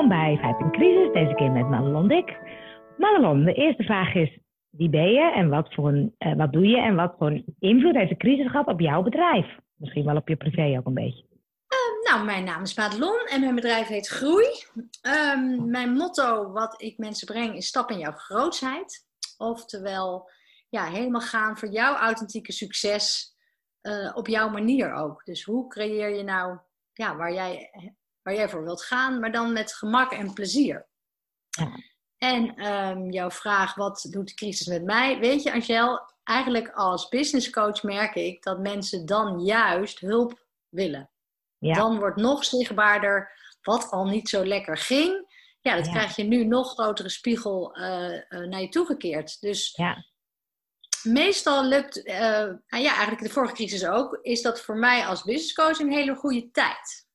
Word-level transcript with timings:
Welkom 0.00 0.18
bij 0.18 0.38
Vijf 0.40 0.60
in 0.60 0.70
Crisis, 0.70 1.12
deze 1.12 1.34
keer 1.34 1.50
met 1.50 1.68
Madelon 1.68 2.08
Dik. 2.08 2.36
Madelon, 2.96 3.44
de 3.44 3.52
eerste 3.52 3.82
vraag 3.82 4.14
is, 4.14 4.38
wie 4.70 4.90
ben 4.90 5.10
je 5.12 5.32
en 5.32 5.48
wat, 5.48 5.74
voor 5.74 5.88
een, 5.88 6.14
uh, 6.18 6.36
wat 6.36 6.52
doe 6.52 6.66
je 6.66 6.76
en 6.76 6.94
wat 6.94 7.14
voor 7.18 7.42
invloed 7.58 7.94
heeft 7.94 8.08
de 8.08 8.16
crisis 8.16 8.50
gehad 8.50 8.66
op 8.66 8.80
jouw 8.80 9.02
bedrijf? 9.02 9.46
Misschien 9.74 10.04
wel 10.04 10.16
op 10.16 10.28
je 10.28 10.36
privé 10.36 10.78
ook 10.78 10.86
een 10.86 10.94
beetje. 10.94 11.24
Uh, 11.68 12.12
nou, 12.12 12.24
mijn 12.24 12.44
naam 12.44 12.62
is 12.62 12.74
Madelon 12.74 13.26
en 13.26 13.40
mijn 13.40 13.54
bedrijf 13.54 13.86
heet 13.86 14.08
Groei. 14.08 14.46
Um, 15.34 15.70
mijn 15.70 15.92
motto 15.92 16.52
wat 16.52 16.82
ik 16.82 16.98
mensen 16.98 17.26
breng 17.26 17.56
is 17.56 17.66
stap 17.66 17.90
in 17.90 17.98
jouw 17.98 18.12
grootsheid. 18.12 19.06
Oftewel, 19.38 20.30
ja, 20.68 20.84
helemaal 20.84 21.20
gaan 21.20 21.58
voor 21.58 21.68
jouw 21.68 21.94
authentieke 21.94 22.52
succes 22.52 23.34
uh, 23.82 24.12
op 24.14 24.26
jouw 24.26 24.48
manier 24.48 24.92
ook. 24.92 25.24
Dus 25.24 25.44
hoe 25.44 25.68
creëer 25.68 26.16
je 26.16 26.22
nou 26.22 26.58
ja, 26.92 27.16
waar, 27.16 27.32
jij, 27.32 27.70
waar 28.22 28.34
jij 28.34 28.48
voor 28.48 28.64
wilt 28.64 28.82
gaan, 28.82 29.20
maar 29.20 29.32
dan 29.32 29.52
met 29.52 29.72
gemak 29.72 30.12
en 30.12 30.32
plezier. 30.32 30.88
En 32.18 32.66
um, 32.66 33.10
jouw 33.10 33.30
vraag, 33.30 33.74
wat 33.74 34.06
doet 34.10 34.28
de 34.28 34.34
crisis 34.34 34.66
met 34.66 34.84
mij? 34.84 35.18
Weet 35.18 35.42
je, 35.42 35.52
Angel, 35.52 36.00
eigenlijk 36.24 36.70
als 36.70 37.08
business 37.08 37.50
coach 37.50 37.82
merk 37.82 38.14
ik 38.14 38.42
dat 38.42 38.58
mensen 38.58 39.06
dan 39.06 39.40
juist 39.40 39.98
hulp 39.98 40.46
willen. 40.68 41.10
Ja. 41.58 41.74
Dan 41.74 41.98
wordt 41.98 42.16
nog 42.16 42.44
zichtbaarder 42.44 43.32
wat 43.62 43.90
al 43.90 44.04
niet 44.04 44.28
zo 44.28 44.44
lekker 44.44 44.76
ging. 44.76 45.38
Ja, 45.60 45.76
dat 45.76 45.86
ja. 45.86 45.92
krijg 45.92 46.16
je 46.16 46.22
nu 46.22 46.44
nog 46.44 46.72
grotere 46.72 47.08
spiegel 47.08 47.78
uh, 47.78 48.12
uh, 48.12 48.20
naar 48.28 48.60
je 48.60 48.68
toegekeerd. 48.68 49.40
Dus 49.40 49.72
ja 49.76 50.04
meestal 51.02 51.64
lukt, 51.64 52.06
uh, 52.06 52.14
nou 52.66 52.82
ja, 52.82 52.94
eigenlijk 52.94 53.22
de 53.22 53.30
vorige 53.30 53.54
crisis 53.54 53.86
ook, 53.86 54.18
is 54.22 54.42
dat 54.42 54.60
voor 54.60 54.76
mij 54.76 55.06
als 55.06 55.22
business 55.22 55.52
coach 55.52 55.78
een 55.78 55.92
hele 55.92 56.14
goede 56.14 56.50
tijd. 56.50 57.08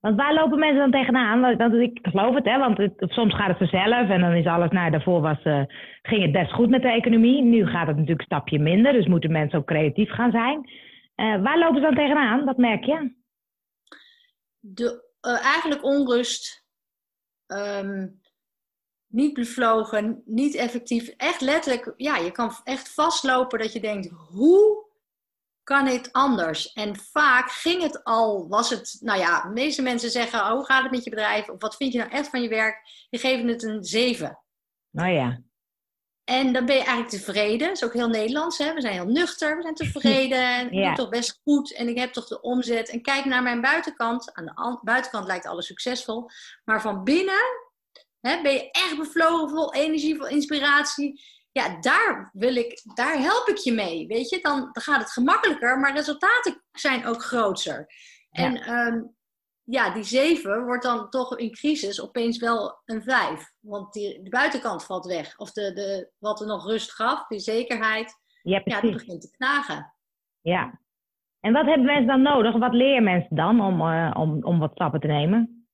Want 0.00 0.16
waar 0.16 0.34
lopen 0.34 0.58
mensen 0.58 0.78
dan 0.78 0.90
tegenaan? 0.90 1.56
Want 1.56 1.74
ik 1.74 1.98
geloof 2.02 2.34
het, 2.34 2.44
hè, 2.44 2.58
want 2.58 2.90
soms 2.98 3.34
gaat 3.34 3.48
het 3.48 3.70
vanzelf 3.70 4.08
en 4.08 4.20
dan 4.20 4.32
is 4.32 4.46
alles, 4.46 4.70
nou 4.70 4.90
daarvoor 4.90 5.20
was, 5.20 5.44
uh, 5.44 5.62
ging 6.02 6.22
het 6.22 6.32
best 6.32 6.52
goed 6.52 6.68
met 6.68 6.82
de 6.82 6.92
economie. 6.92 7.42
Nu 7.42 7.66
gaat 7.66 7.86
het 7.86 7.96
natuurlijk 7.96 8.20
een 8.20 8.26
stapje 8.26 8.58
minder, 8.58 8.92
dus 8.92 9.06
moeten 9.06 9.32
mensen 9.32 9.58
ook 9.58 9.66
creatief 9.66 10.10
gaan 10.10 10.30
zijn. 10.30 10.70
Uh, 11.16 11.42
waar 11.42 11.58
lopen 11.58 11.74
ze 11.74 11.80
dan 11.80 11.94
tegenaan? 11.94 12.44
Wat 12.44 12.56
merk 12.56 12.84
je? 12.84 13.12
De, 14.58 15.08
eigenlijk 15.42 15.84
onrust, 15.84 16.66
um, 17.46 18.20
niet 19.06 19.34
bevlogen, 19.34 20.22
niet 20.24 20.54
effectief. 20.54 21.08
Echt 21.08 21.40
letterlijk, 21.40 21.94
ja, 21.96 22.16
je 22.16 22.30
kan 22.30 22.50
echt 22.64 22.94
vastlopen 22.94 23.58
dat 23.58 23.72
je 23.72 23.80
denkt, 23.80 24.08
hoe 24.08 24.88
kan 25.70 25.86
het 25.86 26.12
anders? 26.12 26.72
En 26.72 26.96
vaak 26.96 27.50
ging 27.50 27.82
het 27.82 28.04
al, 28.04 28.48
was 28.48 28.70
het, 28.70 28.96
nou 29.00 29.18
ja, 29.18 29.42
de 29.42 29.48
meeste 29.48 29.82
mensen 29.82 30.10
zeggen, 30.10 30.40
oh, 30.40 30.50
hoe 30.50 30.64
gaat 30.64 30.82
het 30.82 30.90
met 30.90 31.04
je 31.04 31.10
bedrijf? 31.10 31.48
Of 31.48 31.60
wat 31.60 31.76
vind 31.76 31.92
je 31.92 31.98
nou 31.98 32.10
echt 32.10 32.28
van 32.28 32.42
je 32.42 32.48
werk? 32.48 33.06
Je 33.10 33.18
geeft 33.18 33.44
het 33.44 33.62
een 33.62 33.84
7. 33.84 34.38
Nou 34.90 35.10
ja. 35.10 35.40
En 36.24 36.52
dan 36.52 36.66
ben 36.66 36.74
je 36.74 36.80
eigenlijk 36.80 37.10
tevreden. 37.10 37.66
Dat 37.66 37.76
is 37.76 37.84
ook 37.84 37.92
heel 37.92 38.08
Nederlands. 38.08 38.58
Hè? 38.58 38.74
We 38.74 38.80
zijn 38.80 38.92
heel 38.92 39.06
nuchter, 39.06 39.56
we 39.56 39.62
zijn 39.62 39.74
tevreden. 39.74 40.56
En 40.56 40.70
ik 40.70 40.84
doe 40.84 40.94
toch 40.94 41.08
best 41.08 41.40
goed. 41.44 41.74
En 41.74 41.88
ik 41.88 41.98
heb 41.98 42.12
toch 42.12 42.26
de 42.26 42.40
omzet. 42.40 42.88
En 42.88 43.02
kijk 43.02 43.24
naar 43.24 43.42
mijn 43.42 43.60
buitenkant. 43.60 44.34
Aan 44.34 44.44
de 44.44 44.78
buitenkant 44.82 45.26
lijkt 45.26 45.46
alles 45.46 45.66
succesvol. 45.66 46.30
Maar 46.64 46.80
van 46.80 47.04
binnen 47.04 47.68
Hè, 48.20 48.42
ben 48.42 48.52
je 48.52 48.70
echt 48.70 48.96
bevlogen, 48.96 49.48
vol 49.48 49.74
energie, 49.74 50.16
vol 50.16 50.26
inspiratie? 50.26 51.22
Ja, 51.52 51.80
daar, 51.80 52.30
wil 52.32 52.56
ik, 52.56 52.82
daar 52.94 53.18
help 53.18 53.48
ik 53.48 53.56
je 53.56 53.72
mee. 53.72 54.06
Weet 54.06 54.28
je, 54.28 54.38
dan, 54.40 54.58
dan 54.58 54.82
gaat 54.82 55.00
het 55.00 55.12
gemakkelijker, 55.12 55.78
maar 55.78 55.94
resultaten 55.94 56.62
zijn 56.72 57.06
ook 57.06 57.22
groter. 57.22 57.86
Ja. 58.30 58.44
En 58.44 58.70
um, 58.70 59.14
ja, 59.64 59.90
die 59.90 60.02
zeven 60.02 60.64
wordt 60.64 60.82
dan 60.82 61.10
toch 61.10 61.36
in 61.36 61.50
crisis 61.50 62.02
opeens 62.02 62.38
wel 62.38 62.80
een 62.84 63.02
vijf. 63.02 63.52
Want 63.60 63.92
die, 63.92 64.22
de 64.22 64.30
buitenkant 64.30 64.84
valt 64.84 65.06
weg. 65.06 65.38
Of 65.38 65.52
de, 65.52 65.72
de, 65.72 66.10
wat 66.18 66.40
er 66.40 66.46
nog 66.46 66.66
rust 66.66 66.92
gaf, 66.92 67.26
die 67.26 67.38
zekerheid, 67.38 68.14
ja, 68.42 68.60
ja 68.64 68.80
die 68.80 68.92
begint 68.92 69.20
te 69.20 69.30
knagen. 69.30 69.94
Ja. 70.40 70.80
En 71.40 71.52
wat 71.52 71.66
hebben 71.66 71.86
mensen 71.86 72.06
dan 72.06 72.22
nodig? 72.22 72.58
Wat 72.58 72.74
leren 72.74 73.02
mensen 73.02 73.36
dan 73.36 73.60
om, 73.60 73.80
uh, 73.80 74.10
om, 74.14 74.44
om 74.44 74.58
wat 74.58 74.72
stappen 74.72 75.00
te 75.00 75.06
nemen? 75.06 75.66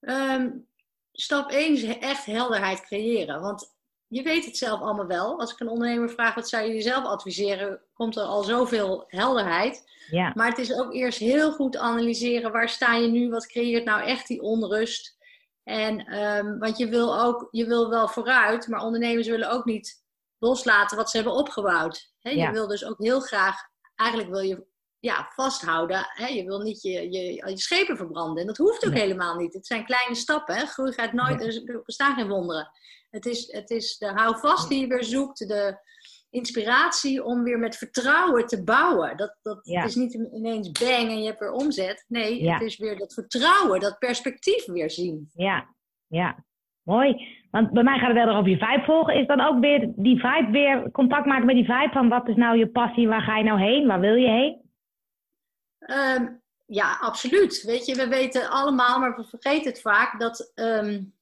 Um, 0.00 0.68
stap 1.12 1.50
1 1.50 1.72
is 1.72 1.98
echt 1.98 2.24
helderheid 2.24 2.80
creëren. 2.80 3.40
Want 3.40 3.77
je 4.08 4.22
weet 4.22 4.44
het 4.44 4.56
zelf 4.56 4.80
allemaal 4.80 5.06
wel. 5.06 5.38
Als 5.40 5.52
ik 5.52 5.60
een 5.60 5.68
ondernemer 5.68 6.10
vraag 6.10 6.34
wat 6.34 6.48
zou 6.48 6.64
je 6.66 6.72
jezelf 6.72 7.04
adviseren, 7.04 7.80
komt 7.94 8.16
er 8.16 8.22
al 8.22 8.42
zoveel 8.42 9.04
helderheid. 9.06 9.84
Ja. 10.10 10.32
Maar 10.34 10.48
het 10.48 10.58
is 10.58 10.74
ook 10.74 10.94
eerst 10.94 11.18
heel 11.18 11.52
goed 11.52 11.76
analyseren 11.76 12.52
waar 12.52 12.68
sta 12.68 12.94
je 12.94 13.08
nu, 13.08 13.30
wat 13.30 13.46
creëert 13.46 13.84
nou 13.84 14.02
echt 14.02 14.26
die 14.26 14.42
onrust. 14.42 15.16
En, 15.64 16.18
um, 16.18 16.58
want 16.58 16.78
je 16.78 16.88
wil 16.88 17.20
ook, 17.20 17.48
je 17.50 17.66
wil 17.66 17.88
wel 17.88 18.08
vooruit, 18.08 18.68
maar 18.68 18.80
ondernemers 18.80 19.28
willen 19.28 19.50
ook 19.50 19.64
niet 19.64 20.04
loslaten 20.38 20.96
wat 20.96 21.10
ze 21.10 21.16
hebben 21.16 21.34
opgebouwd. 21.34 22.12
He, 22.18 22.30
ja. 22.30 22.46
Je 22.46 22.52
wil 22.52 22.66
dus 22.66 22.84
ook 22.84 22.98
heel 22.98 23.20
graag, 23.20 23.56
eigenlijk 23.94 24.30
wil 24.30 24.40
je 24.40 24.66
ja, 25.00 25.30
vasthouden. 25.34 26.06
Hè? 26.08 26.26
Je 26.26 26.44
wil 26.44 26.60
niet 26.60 26.82
je, 26.82 27.10
je, 27.10 27.50
je 27.50 27.58
schepen 27.58 27.96
verbranden. 27.96 28.40
En 28.40 28.46
dat 28.46 28.56
hoeft 28.56 28.86
ook 28.86 28.92
nee. 28.92 29.02
helemaal 29.02 29.36
niet. 29.36 29.54
Het 29.54 29.66
zijn 29.66 29.84
kleine 29.84 30.14
stappen. 30.14 30.54
Hè? 30.54 30.64
Groei 30.64 30.92
gaat 30.92 31.12
nooit, 31.12 31.42
er 31.68 31.82
bestaan 31.84 32.14
geen 32.14 32.28
wonderen. 32.28 32.70
Het 33.10 33.26
is, 33.26 33.52
het 33.52 33.70
is 33.70 33.98
de 33.98 34.06
houvast 34.06 34.68
die 34.68 34.80
je 34.80 34.86
weer 34.86 35.04
zoekt, 35.04 35.48
de 35.48 35.78
inspiratie 36.30 37.24
om 37.24 37.42
weer 37.42 37.58
met 37.58 37.76
vertrouwen 37.76 38.46
te 38.46 38.64
bouwen. 38.64 39.16
Dat, 39.16 39.38
dat 39.42 39.58
ja. 39.62 39.84
Is 39.84 39.94
niet 39.94 40.14
ineens 40.14 40.70
bang 40.70 41.10
en 41.10 41.18
je 41.18 41.26
hebt 41.26 41.40
weer 41.40 41.52
omzet. 41.52 42.04
Nee, 42.08 42.42
ja. 42.42 42.52
het 42.52 42.62
is 42.62 42.78
weer 42.78 42.98
dat 42.98 43.14
vertrouwen, 43.14 43.80
dat 43.80 43.98
perspectief 43.98 44.66
weer 44.66 44.90
zien. 44.90 45.30
Ja, 45.32 45.74
ja. 46.06 46.44
Mooi. 46.82 47.36
Want 47.50 47.70
bij 47.70 47.82
mij 47.82 47.98
gaat 47.98 48.14
het 48.14 48.24
wel 48.24 48.36
over 48.36 48.50
je 48.50 48.58
vibe 48.58 48.84
volgen. 48.84 49.14
Is 49.14 49.26
dan 49.26 49.40
ook 49.40 49.60
weer 49.60 49.92
die 49.96 50.20
vibe 50.20 50.50
weer 50.50 50.90
contact 50.90 51.26
maken 51.26 51.46
met 51.46 51.54
die 51.54 51.64
vibe 51.64 51.92
van 51.92 52.08
wat 52.08 52.28
is 52.28 52.36
nou 52.36 52.58
je 52.58 52.68
passie, 52.68 53.08
waar 53.08 53.22
ga 53.22 53.36
je 53.36 53.44
nou 53.44 53.60
heen, 53.60 53.86
waar 53.86 54.00
wil 54.00 54.14
je 54.14 54.28
heen? 54.28 54.67
Um, 55.78 56.42
ja, 56.66 56.98
absoluut. 57.00 57.62
Weet 57.62 57.86
je, 57.86 57.94
we 57.94 58.08
weten 58.08 58.50
allemaal, 58.50 58.98
maar 58.98 59.16
we 59.16 59.24
vergeten 59.24 59.70
het 59.70 59.80
vaak, 59.80 60.20
dat 60.20 60.52
um, 60.54 61.14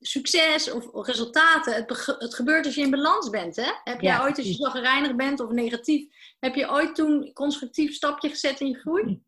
succes 0.00 0.70
of, 0.70 1.06
resultaten, 1.06 1.74
het, 1.74 2.16
het 2.18 2.34
gebeurt 2.34 2.66
als 2.66 2.74
je 2.74 2.80
in 2.80 2.90
balans 2.90 3.30
bent. 3.30 3.56
Hè? 3.56 3.72
Heb 3.84 4.00
jij 4.00 4.12
ja, 4.12 4.22
ooit, 4.22 4.38
als 4.38 4.46
je 4.46 4.70
gereinigd 4.70 5.16
bent 5.16 5.40
of 5.40 5.50
negatief, 5.50 6.08
heb 6.38 6.54
je 6.54 6.70
ooit 6.70 6.94
toen 6.94 7.10
een 7.12 7.32
constructief 7.32 7.94
stapje 7.94 8.28
gezet 8.28 8.60
in 8.60 8.68
je 8.68 8.78
groei? 8.78 9.22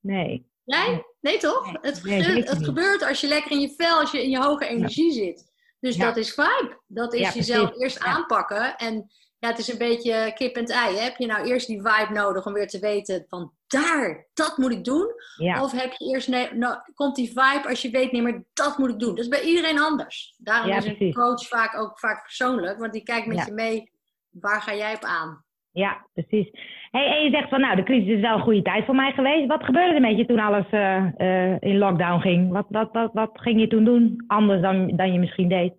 Nee. 0.00 0.50
Nee? 0.64 1.04
Nee 1.20 1.38
toch? 1.38 1.64
Nee, 1.64 1.78
het, 1.80 2.04
nee, 2.04 2.42
het, 2.42 2.64
gebeurt 2.64 3.02
als 3.02 3.20
je 3.20 3.26
lekker 3.26 3.50
in 3.50 3.60
je 3.60 3.74
vel, 3.76 3.98
als 3.98 4.10
je 4.10 4.22
in 4.22 4.30
je 4.30 4.42
hoge 4.42 4.66
energie 4.66 5.06
ja. 5.06 5.12
zit. 5.12 5.52
Dus 5.80 5.96
dat 5.96 6.16
is 6.16 6.30
vibe. 6.30 6.80
Dat 6.86 7.14
is 7.14 7.32
jezelf 7.32 7.76
eerst 7.78 7.98
aanpakken 7.98 8.76
en 8.76 9.10
ja, 9.38 9.48
het 9.48 9.58
is 9.58 9.68
een 9.68 9.78
beetje 9.78 10.32
kip 10.34 10.56
en 10.56 10.64
ei. 10.64 10.96
Hè? 10.96 11.02
Heb 11.02 11.16
je 11.16 11.26
nou 11.26 11.46
eerst 11.46 11.66
die 11.66 11.82
vibe 11.82 12.12
nodig 12.12 12.46
om 12.46 12.52
weer 12.52 12.68
te 12.68 12.78
weten 12.78 13.24
van 13.28 13.52
daar, 13.66 14.26
dat 14.34 14.56
moet 14.56 14.72
ik 14.72 14.84
doen? 14.84 15.12
Ja. 15.36 15.62
Of 15.62 15.72
heb 15.72 15.92
je 15.92 16.12
eerst, 16.12 16.28
nee, 16.28 16.54
nou, 16.54 16.76
komt 16.94 17.16
die 17.16 17.28
vibe 17.28 17.68
als 17.68 17.82
je 17.82 17.90
weet, 17.90 18.12
nee, 18.12 18.22
maar 18.22 18.42
dat 18.52 18.78
moet 18.78 18.90
ik 18.90 18.98
doen. 18.98 19.14
Dat 19.14 19.24
is 19.24 19.28
bij 19.28 19.42
iedereen 19.42 19.78
anders. 19.78 20.34
Daarom 20.38 20.70
ja, 20.70 20.76
is 20.76 20.86
een 20.86 21.12
coach 21.12 21.46
vaak 21.46 21.78
ook 21.78 21.98
vaak 21.98 22.22
persoonlijk, 22.22 22.78
want 22.78 22.92
die 22.92 23.02
kijkt 23.02 23.26
met 23.26 23.36
ja. 23.36 23.44
je 23.46 23.52
mee, 23.52 23.90
waar 24.30 24.62
ga 24.62 24.74
jij 24.74 24.94
op 24.94 25.04
aan? 25.04 25.44
Ja, 25.70 26.06
precies. 26.12 26.50
Hey, 26.90 27.06
en 27.06 27.24
je 27.24 27.30
zegt 27.30 27.48
van, 27.48 27.60
nou, 27.60 27.76
de 27.76 27.82
crisis 27.82 28.14
is 28.14 28.20
wel 28.20 28.34
een 28.34 28.42
goede 28.42 28.62
tijd 28.62 28.84
voor 28.84 28.94
mij 28.94 29.12
geweest. 29.12 29.46
Wat 29.46 29.64
gebeurde 29.64 29.94
er 29.94 30.00
met 30.00 30.16
je 30.16 30.26
toen 30.26 30.38
alles 30.38 30.66
uh, 30.70 31.06
uh, 31.18 31.60
in 31.60 31.78
lockdown 31.78 32.20
ging? 32.20 32.52
Wat, 32.52 32.66
wat, 32.68 32.88
wat, 32.92 33.10
wat 33.12 33.30
ging 33.32 33.60
je 33.60 33.68
toen 33.68 33.84
doen, 33.84 34.24
anders 34.26 34.62
dan, 34.62 34.96
dan 34.96 35.12
je 35.12 35.18
misschien 35.18 35.48
deed? 35.48 35.72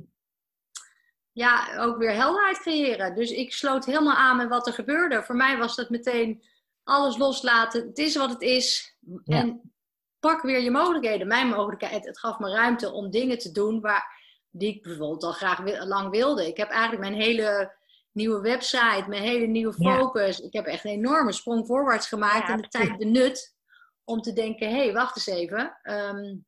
ja, 1.37 1.79
ook 1.79 1.97
weer 1.97 2.13
helderheid 2.13 2.59
creëren. 2.59 3.15
Dus 3.15 3.31
ik 3.31 3.53
sloot 3.53 3.85
helemaal 3.85 4.15
aan 4.15 4.37
met 4.37 4.47
wat 4.47 4.67
er 4.67 4.73
gebeurde. 4.73 5.23
Voor 5.23 5.35
mij 5.35 5.57
was 5.57 5.75
dat 5.75 5.89
meteen 5.89 6.43
alles 6.87 7.17
loslaten. 7.17 7.87
Het 7.87 7.97
is 7.97 8.15
wat 8.15 8.29
het 8.29 8.41
is. 8.41 8.97
Ja. 9.23 9.37
En 9.37 9.73
pak 10.19 10.41
weer 10.41 10.61
je 10.61 10.71
mogelijkheden. 10.71 11.27
Mijn 11.27 11.47
mogelijkheid, 11.47 12.05
het 12.05 12.19
gaf 12.19 12.39
me 12.39 12.49
ruimte 12.49 12.91
om 12.91 13.09
dingen 13.09 13.37
te 13.37 13.51
doen 13.51 13.81
waar, 13.81 14.15
die 14.49 14.75
ik 14.75 14.81
bijvoorbeeld 14.81 15.23
al 15.23 15.31
graag 15.31 15.85
lang 15.85 16.09
wilde. 16.09 16.47
Ik 16.47 16.57
heb 16.57 16.69
eigenlijk 16.69 17.01
mijn 17.01 17.21
hele 17.21 17.75
nieuwe 18.11 18.41
website, 18.41 19.05
mijn 19.07 19.23
hele 19.23 19.45
nieuwe 19.45 19.73
focus. 19.73 20.37
Ja. 20.37 20.45
Ik 20.45 20.53
heb 20.53 20.65
echt 20.65 20.85
een 20.85 20.91
enorme 20.91 21.31
sprong 21.31 21.67
voorwaarts 21.67 22.07
gemaakt. 22.07 22.47
Ja, 22.47 22.53
en 22.53 22.61
de 22.61 22.67
tijd 22.67 22.97
benut 22.97 23.55
om 24.03 24.21
te 24.21 24.33
denken, 24.33 24.69
hé, 24.69 24.83
hey, 24.83 24.93
wacht 24.93 25.15
eens 25.15 25.37
even. 25.37 25.77
Um, 25.83 26.45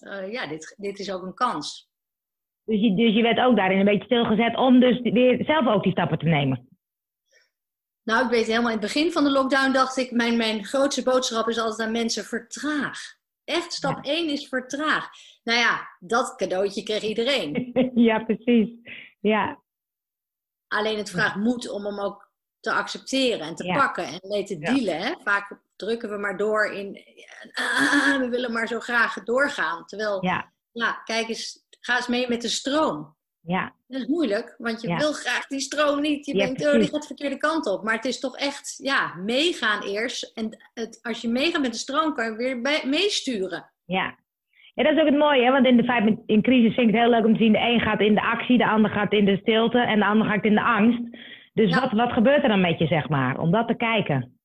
uh, 0.00 0.32
ja, 0.32 0.46
dit, 0.46 0.74
dit 0.78 0.98
is 0.98 1.12
ook 1.12 1.22
een 1.22 1.34
kans. 1.34 1.88
Dus 2.64 2.80
je, 2.80 2.94
dus 2.94 3.14
je 3.14 3.22
werd 3.22 3.38
ook 3.38 3.56
daarin 3.56 3.78
een 3.78 3.84
beetje 3.84 4.04
stilgezet 4.04 4.56
om 4.56 4.80
dus 4.80 5.00
weer 5.00 5.44
zelf 5.44 5.66
ook 5.66 5.82
die 5.82 5.92
stappen 5.92 6.18
te 6.18 6.24
nemen. 6.24 6.68
Nou, 8.04 8.24
ik 8.24 8.30
weet 8.30 8.46
helemaal 8.46 8.70
in 8.70 8.78
het 8.78 8.86
begin 8.86 9.12
van 9.12 9.24
de 9.24 9.30
lockdown 9.30 9.72
dacht 9.72 9.96
ik, 9.96 10.10
mijn, 10.10 10.36
mijn 10.36 10.64
grootste 10.64 11.02
boodschap 11.02 11.48
is 11.48 11.58
altijd 11.58 11.86
aan 11.86 11.92
mensen, 11.92 12.24
vertraag. 12.24 13.00
Echt, 13.44 13.72
stap 13.72 14.04
ja. 14.04 14.12
1 14.12 14.28
is 14.28 14.48
vertraag. 14.48 15.08
Nou 15.42 15.58
ja, 15.58 15.88
dat 16.00 16.34
cadeautje 16.36 16.82
kreeg 16.82 17.02
iedereen. 17.02 17.72
ja, 18.08 18.24
precies. 18.24 18.68
Ja. 19.20 19.62
Alleen 20.68 20.98
het 20.98 21.10
vraagt 21.10 21.36
moed 21.36 21.70
om 21.70 21.84
hem 21.84 22.00
ook 22.00 22.32
te 22.60 22.72
accepteren 22.72 23.46
en 23.46 23.54
te 23.54 23.72
pakken 23.76 24.04
en 24.04 24.20
mee 24.22 24.44
te 24.44 24.58
dealen. 24.58 25.00
Hè? 25.00 25.14
Vaak 25.22 25.60
drukken 25.76 26.10
we 26.10 26.16
maar 26.16 26.36
door 26.36 26.66
in, 26.66 27.04
ah, 27.52 28.18
we 28.18 28.28
willen 28.28 28.52
maar 28.52 28.68
zo 28.68 28.80
graag 28.80 29.22
doorgaan. 29.22 29.86
Terwijl, 29.86 30.24
ja, 30.72 30.92
kijk 31.04 31.28
eens, 31.28 31.66
ga 31.80 31.96
eens 31.96 32.08
mee 32.08 32.28
met 32.28 32.42
de 32.42 32.48
stroom. 32.48 33.13
Ja. 33.46 33.74
Dat 33.86 34.00
is 34.00 34.06
moeilijk, 34.06 34.54
want 34.58 34.80
je 34.82 34.96
wil 34.96 35.12
graag 35.12 35.46
die 35.46 35.60
stroom 35.60 36.00
niet. 36.00 36.26
Je 36.26 36.34
denkt, 36.34 36.66
oh, 36.66 36.72
die 36.72 36.88
gaat 36.88 37.00
de 37.00 37.06
verkeerde 37.06 37.36
kant 37.36 37.66
op. 37.66 37.84
Maar 37.84 37.94
het 37.94 38.04
is 38.04 38.20
toch 38.20 38.36
echt, 38.36 38.74
ja, 38.82 39.14
meegaan 39.14 39.82
eerst. 39.82 40.32
En 40.34 40.58
het, 40.74 40.98
als 41.02 41.20
je 41.20 41.28
meegaat 41.28 41.62
met 41.62 41.72
de 41.72 41.78
stroom, 41.78 42.14
kan 42.14 42.24
je 42.24 42.36
weer 42.36 42.60
meesturen. 42.88 43.70
Ja. 43.84 44.18
ja, 44.74 44.82
dat 44.82 44.92
is 44.92 45.00
ook 45.00 45.06
het 45.06 45.18
mooie, 45.18 45.44
hè? 45.44 45.50
want 45.50 45.66
in 45.66 45.76
de 45.76 45.84
feit, 45.84 46.18
in 46.26 46.42
crisis 46.42 46.74
vind 46.74 46.88
ik 46.88 46.94
het 46.94 47.02
heel 47.02 47.12
leuk 47.12 47.24
om 47.24 47.32
te 47.32 47.42
zien. 47.42 47.52
De 47.52 47.58
een 47.58 47.80
gaat 47.80 48.00
in 48.00 48.14
de 48.14 48.22
actie, 48.22 48.58
de 48.58 48.68
ander 48.68 48.90
gaat 48.90 49.12
in 49.12 49.24
de 49.24 49.36
stilte 49.36 49.78
en 49.78 49.98
de 49.98 50.06
ander 50.06 50.26
gaat 50.26 50.44
in 50.44 50.54
de 50.54 50.64
angst. 50.64 51.00
Dus 51.52 51.74
wat, 51.74 51.92
wat 51.92 52.12
gebeurt 52.12 52.42
er 52.42 52.48
dan 52.48 52.60
met 52.60 52.78
je, 52.78 52.86
zeg 52.86 53.08
maar, 53.08 53.38
om 53.38 53.50
dat 53.50 53.68
te 53.68 53.76
kijken? 53.76 54.38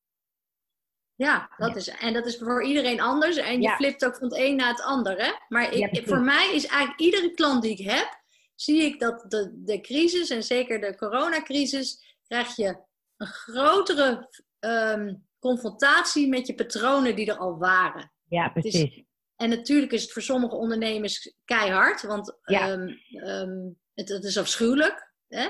Ja, 1.16 1.50
dat 1.57 1.75
Is, 1.75 1.90
en 1.90 2.13
dat 2.13 2.25
is 2.25 2.38
voor 2.38 2.63
iedereen 2.63 3.02
anders. 3.02 3.38
En 3.38 3.62
je 3.62 3.69
flipt 3.69 4.06
ook 4.06 4.16
van 4.16 4.28
het 4.28 4.38
een 4.38 4.56
naar 4.56 4.69
het 4.69 4.84
ander. 4.84 5.18
Hè? 5.18 5.31
Maar 5.48 5.74
ik, 5.74 6.02
voor 6.06 6.22
mij 6.22 6.52
is 6.54 6.68
eigenlijk 6.68 7.00
iedere 7.00 7.31
klant 7.31 7.62
die 7.62 7.72
ik 7.72 7.90
heb, 7.90 8.19
zie 8.61 8.81
ik 8.81 9.00
dat 9.00 9.25
de, 9.27 9.51
de 9.56 9.81
crisis, 9.81 10.29
en 10.29 10.44
zeker 10.44 10.79
de 10.79 10.95
coronacrisis, 10.95 12.17
krijg 12.27 12.56
je 12.56 12.77
een 13.17 13.27
grotere 13.27 14.29
um, 14.59 15.27
confrontatie 15.39 16.27
met 16.27 16.47
je 16.47 16.56
patronen 16.56 17.15
die 17.15 17.31
er 17.31 17.38
al 17.38 17.57
waren. 17.57 18.11
Ja, 18.27 18.50
precies. 18.50 19.03
en 19.35 19.50
natuurlijk 19.50 19.91
is 19.91 20.01
het 20.01 20.11
voor 20.11 20.21
sommige 20.21 20.56
ondernemers 20.56 21.35
keihard, 21.45 22.01
want 22.01 22.38
ehm, 22.41 22.88
ehm, 23.11 23.69
het, 23.94 24.09
het, 24.09 24.23
is 24.23 24.38
afschuwelijk. 24.38 25.13
Hè? 25.27 25.47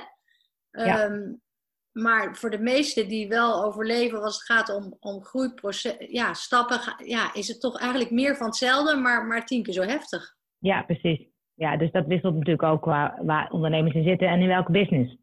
Maar 1.91 2.35
voor 2.35 2.49
de 2.49 2.59
meesten 2.59 3.07
die 3.07 3.27
wel 3.27 3.63
overleven 3.63 4.21
als 4.21 4.35
het 4.35 4.45
gaat 4.45 4.69
om, 4.69 4.97
om 4.99 5.23
groeiproces, 5.23 5.95
ja, 5.97 6.33
stappen, 6.33 7.05
ja, 7.05 7.33
is 7.33 7.47
het 7.47 7.61
toch 7.61 7.79
eigenlijk 7.79 8.11
meer 8.11 8.35
van 8.35 8.45
hetzelfde, 8.45 8.95
maar, 8.95 9.25
maar 9.25 9.45
tien 9.45 9.63
keer 9.63 9.73
zo 9.73 9.81
heftig. 9.81 10.35
Ja, 10.57 10.83
precies. 10.83 11.27
Ja, 11.59 11.77
dus 11.77 11.91
dat 11.91 12.05
wisselt 12.05 12.33
natuurlijk 12.33 12.63
ook 12.63 12.81
qua 12.81 13.19
waar 13.21 13.51
ondernemers 13.51 13.95
in 13.95 14.03
zitten 14.03 14.27
en 14.27 14.41
in 14.41 14.47
welke 14.47 14.71
business. 14.71 15.17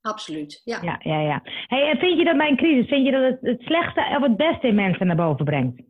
Absoluut, 0.00 0.60
ja. 0.64 0.82
Ja, 0.82 1.00
ja, 1.02 1.20
ja. 1.20 1.42
Hey, 1.66 1.90
en 1.90 1.98
vind 1.98 2.18
je 2.18 2.24
dat 2.24 2.36
bij 2.36 2.48
een 2.48 2.56
crisis, 2.56 2.88
vind 2.88 3.06
je 3.06 3.12
dat 3.12 3.22
het, 3.22 3.38
het 3.40 3.60
slechte 3.60 4.00
of 4.16 4.22
het 4.22 4.36
beste 4.36 4.66
in 4.66 4.74
mensen 4.74 5.06
naar 5.06 5.16
boven 5.16 5.44
brengt? 5.44 5.82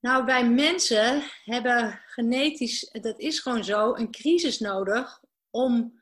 Nou, 0.00 0.24
wij 0.24 0.48
mensen 0.48 1.22
hebben 1.44 2.00
genetisch, 2.06 2.98
dat 3.02 3.18
is 3.18 3.40
gewoon 3.40 3.64
zo, 3.64 3.94
een 3.94 4.10
crisis 4.10 4.58
nodig 4.58 5.20
om 5.50 5.98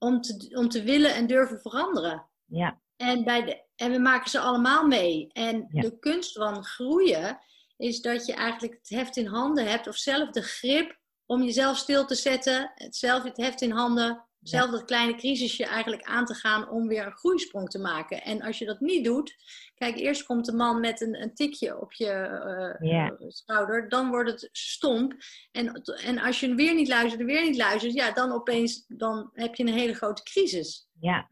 om 0.00 0.20
te, 0.20 0.50
om 0.54 0.68
te 0.68 0.82
willen 0.82 1.14
en 1.14 1.26
durven 1.26 1.60
veranderen. 1.60 2.28
Ja. 2.44 2.80
En, 2.96 3.24
bij 3.24 3.44
de, 3.44 3.64
en 3.76 3.92
we 3.92 3.98
maken 3.98 4.30
ze 4.30 4.38
allemaal 4.38 4.86
mee. 4.86 5.28
En 5.32 5.66
de 5.68 5.98
kunst 5.98 6.32
van 6.32 6.64
groeien 6.64 7.38
is 7.76 8.00
dat 8.00 8.26
je 8.26 8.34
eigenlijk 8.34 8.74
het 8.74 8.88
heft 8.88 9.16
in 9.16 9.26
handen 9.26 9.66
hebt, 9.66 9.88
of 9.88 9.96
zelf 9.96 10.30
de 10.30 10.42
grip 10.42 10.98
om 11.30 11.42
jezelf 11.42 11.76
stil 11.76 12.06
te 12.06 12.14
zetten, 12.14 12.72
zelf 12.90 13.22
het 13.22 13.36
heft 13.36 13.60
in 13.60 13.70
handen, 13.70 14.24
zelf 14.42 14.70
dat 14.70 14.84
kleine 14.84 15.14
crisisje 15.14 15.64
eigenlijk 15.64 16.02
aan 16.02 16.24
te 16.24 16.34
gaan 16.34 16.68
om 16.68 16.88
weer 16.88 17.06
een 17.06 17.16
groeisprong 17.16 17.70
te 17.70 17.78
maken. 17.78 18.22
En 18.22 18.42
als 18.42 18.58
je 18.58 18.64
dat 18.64 18.80
niet 18.80 19.04
doet, 19.04 19.36
kijk, 19.74 19.96
eerst 19.96 20.24
komt 20.24 20.44
de 20.44 20.52
man 20.52 20.80
met 20.80 21.00
een, 21.00 21.22
een 21.22 21.34
tikje 21.34 21.80
op 21.80 21.92
je 21.92 22.76
uh, 22.80 23.28
schouder, 23.28 23.88
dan 23.88 24.08
wordt 24.08 24.30
het 24.30 24.48
stomp. 24.52 25.14
En, 25.52 25.82
en 25.82 26.18
als 26.18 26.40
je 26.40 26.54
weer 26.54 26.74
niet 26.74 26.88
luistert, 26.88 27.24
weer 27.24 27.42
niet 27.42 27.56
luistert, 27.56 27.92
ja, 27.92 28.12
dan 28.12 28.32
opeens 28.32 28.84
dan 28.88 29.30
heb 29.32 29.54
je 29.54 29.64
een 29.64 29.72
hele 29.72 29.94
grote 29.94 30.22
crisis. 30.22 30.88
Ja, 31.00 31.30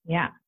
ja. 0.00 0.40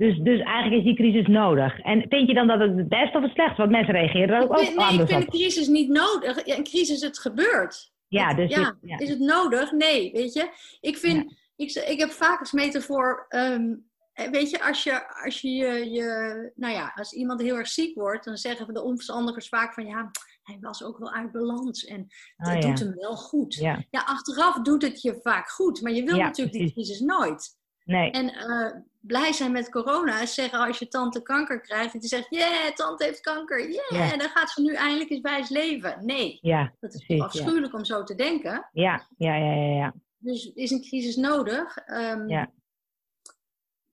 Dus, 0.00 0.18
dus 0.18 0.40
eigenlijk 0.40 0.76
is 0.76 0.84
die 0.84 0.94
crisis 0.94 1.26
nodig. 1.26 1.80
En 1.80 2.06
vind 2.08 2.28
je 2.28 2.34
dan 2.34 2.46
dat 2.46 2.60
het 2.60 2.76
het 2.76 2.88
beste 2.88 3.16
of 3.16 3.22
het 3.22 3.32
slechtste? 3.32 3.60
Want 3.60 3.70
mensen 3.70 3.94
reageren 3.94 4.36
er 4.36 4.42
ook, 4.42 4.58
ik 4.58 4.66
vind, 4.66 4.76
nee, 4.76 5.00
ik 5.00 5.08
vind 5.08 5.22
een 5.22 5.28
crisis 5.28 5.68
niet 5.68 5.88
nodig. 5.88 6.46
Ja, 6.46 6.56
een 6.56 6.64
crisis, 6.64 7.00
het 7.00 7.18
gebeurt. 7.18 7.92
Ja, 8.08 8.34
dus 8.34 8.54
ja, 8.54 8.76
is 8.80 9.08
het 9.08 9.18
nodig? 9.18 9.72
Nee, 9.72 10.12
weet 10.12 10.32
je. 10.32 10.48
Ik 10.80 10.96
vind, 10.96 11.34
ik, 11.56 11.72
ik 11.72 11.98
heb 12.00 12.10
vaak 12.10 12.40
als 12.40 12.52
metafoor, 12.52 13.26
um, 13.28 13.90
weet 14.14 14.50
je, 14.50 14.64
als 14.64 14.82
je, 14.82 15.22
als 15.24 15.40
je, 15.40 15.90
je, 15.90 16.52
nou 16.54 16.74
ja, 16.74 16.92
als 16.94 17.12
iemand 17.12 17.42
heel 17.42 17.56
erg 17.56 17.68
ziek 17.68 17.94
wordt, 17.94 18.24
dan 18.24 18.36
zeggen 18.36 18.74
de 18.74 18.82
onverstandigers 18.82 19.48
vaak 19.48 19.74
van, 19.74 19.86
ja, 19.86 20.10
hij 20.42 20.58
was 20.60 20.84
ook 20.84 20.98
wel 20.98 21.12
uit 21.12 21.32
balans 21.32 21.84
en 21.84 22.06
dat 22.36 22.54
oh, 22.54 22.60
doet 22.60 22.78
hem 22.78 22.94
wel 22.94 23.16
goed. 23.16 23.54
Ja. 23.54 23.84
achteraf 23.90 24.62
doet 24.62 24.82
het 24.82 25.02
je 25.02 25.18
vaak 25.22 25.50
goed, 25.50 25.82
maar 25.82 25.92
je 25.92 26.04
wil 26.04 26.16
natuurlijk 26.16 26.56
die 26.56 26.72
crisis 26.72 27.00
nooit. 27.00 27.58
Nee. 27.90 28.10
En 28.10 28.24
uh, 28.24 28.82
blij 29.00 29.32
zijn 29.32 29.52
met 29.52 29.70
corona 29.70 30.20
is 30.20 30.34
zeggen 30.34 30.58
als 30.58 30.78
je 30.78 30.88
tante 30.88 31.22
kanker 31.22 31.60
krijgt. 31.60 31.94
En 31.94 32.00
die 32.00 32.08
zegt, 32.08 32.26
yeah, 32.30 32.74
tante 32.74 33.04
heeft 33.04 33.20
kanker. 33.20 33.70
Yeah, 33.70 34.18
dan 34.18 34.28
gaat 34.28 34.50
ze 34.50 34.62
nu 34.62 34.74
eindelijk 34.74 35.10
eens 35.10 35.20
wijs 35.20 35.48
leven. 35.48 36.04
Nee, 36.04 36.38
ja, 36.42 36.72
dat 36.80 36.94
is 36.94 37.04
precies, 37.04 37.24
afschuwelijk 37.24 37.74
om 37.74 37.84
zo 37.84 38.02
te 38.02 38.14
denken. 38.14 38.68
Ja, 38.72 39.06
ja, 39.16 39.34
ja, 39.34 39.52
ja. 39.52 39.74
ja. 39.74 39.94
Dus 40.18 40.52
is 40.54 40.70
een 40.70 40.82
crisis 40.82 41.16
nodig? 41.16 41.76
Um, 41.86 42.28
ja. 42.28 42.50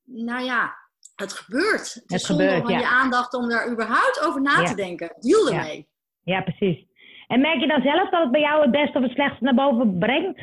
Nou 0.04 0.44
ja, 0.44 0.76
het 1.16 1.34
gebeurt. 1.34 1.94
Het, 1.94 2.04
het 2.06 2.12
is 2.12 2.26
gebeurt, 2.26 2.64
om 2.64 2.70
je 2.70 2.88
aandacht 2.88 3.34
om 3.34 3.50
daar 3.50 3.72
überhaupt 3.72 4.22
over 4.26 4.42
na 4.42 4.64
te 4.64 4.76
denken. 4.76 5.16
Deal 5.20 5.50
ermee. 5.50 5.88
Ja, 6.24 6.42
precies. 6.42 6.86
En 7.28 7.42
merk 7.42 7.60
je 7.60 7.68
dan 7.68 7.82
zelf 7.82 8.10
dat 8.10 8.22
het 8.22 8.32
bij 8.32 8.42
jou 8.42 8.62
het 8.62 8.72
beste 8.72 8.98
of 8.98 9.04
het 9.04 9.12
slechtste 9.12 9.44
naar 9.44 9.56
boven 9.56 9.98
brengt? 9.98 10.40